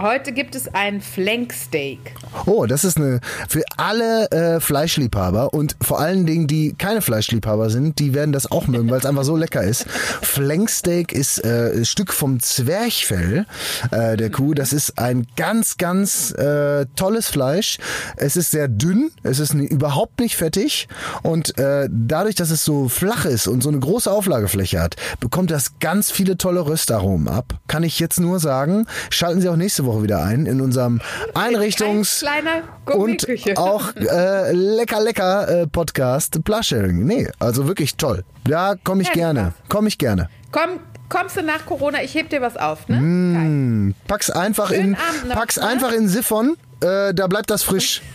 [0.00, 2.14] Heute gibt es ein Flanksteak.
[2.46, 7.68] Oh, das ist eine für alle äh, Fleischliebhaber und vor allen Dingen die keine Fleischliebhaber
[7.68, 9.86] sind, die werden das auch mögen, weil es einfach so lecker ist.
[10.22, 13.44] Flanksteak ist äh, ein Stück vom Zwerchfell
[13.90, 14.54] äh, der Kuh.
[14.54, 17.76] Das ist ein ganz, ganz äh, tolles Fleisch.
[18.16, 20.88] Es ist sehr dünn, es ist überhaupt nicht fettig
[21.22, 25.50] und äh, dadurch, dass es so flach ist und so eine große Auflagefläche hat, bekommt
[25.50, 27.60] das ganz viele tolle Röstaromen ab.
[27.66, 28.86] Kann ich jetzt nur sagen.
[29.10, 31.00] Schalten Sie auch nächste Woche wieder ein in unserem
[31.34, 32.62] Einrichtungs- Ein
[32.94, 33.26] und
[33.58, 37.04] auch äh, lecker, lecker äh, Podcast Blushering.
[37.04, 38.24] Nee, also wirklich toll.
[38.44, 39.52] Da komme ich Ja, gerne.
[39.68, 40.28] Komme ich gerne.
[40.50, 42.02] Komm, kommst du nach Corona?
[42.02, 43.00] Ich heb dir was auf, ne?
[43.00, 43.94] Mm.
[44.06, 45.66] Pack's einfach in, Schönen Abend noch, pack's ne?
[45.66, 46.56] einfach in Siphon.
[46.80, 48.02] Äh, da bleibt das frisch.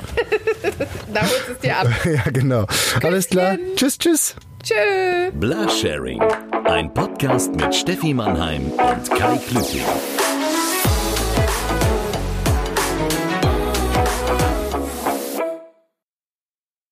[1.14, 1.88] Da holst du es dir ab.
[2.06, 2.66] ja, genau.
[3.02, 3.58] Alles klar.
[3.76, 4.36] Tschüss, tschüss.
[4.62, 5.32] Tschö.
[5.34, 6.22] Blush Sharing,
[6.66, 9.82] ein Podcast mit Steffi Mannheim und Kai Klüting.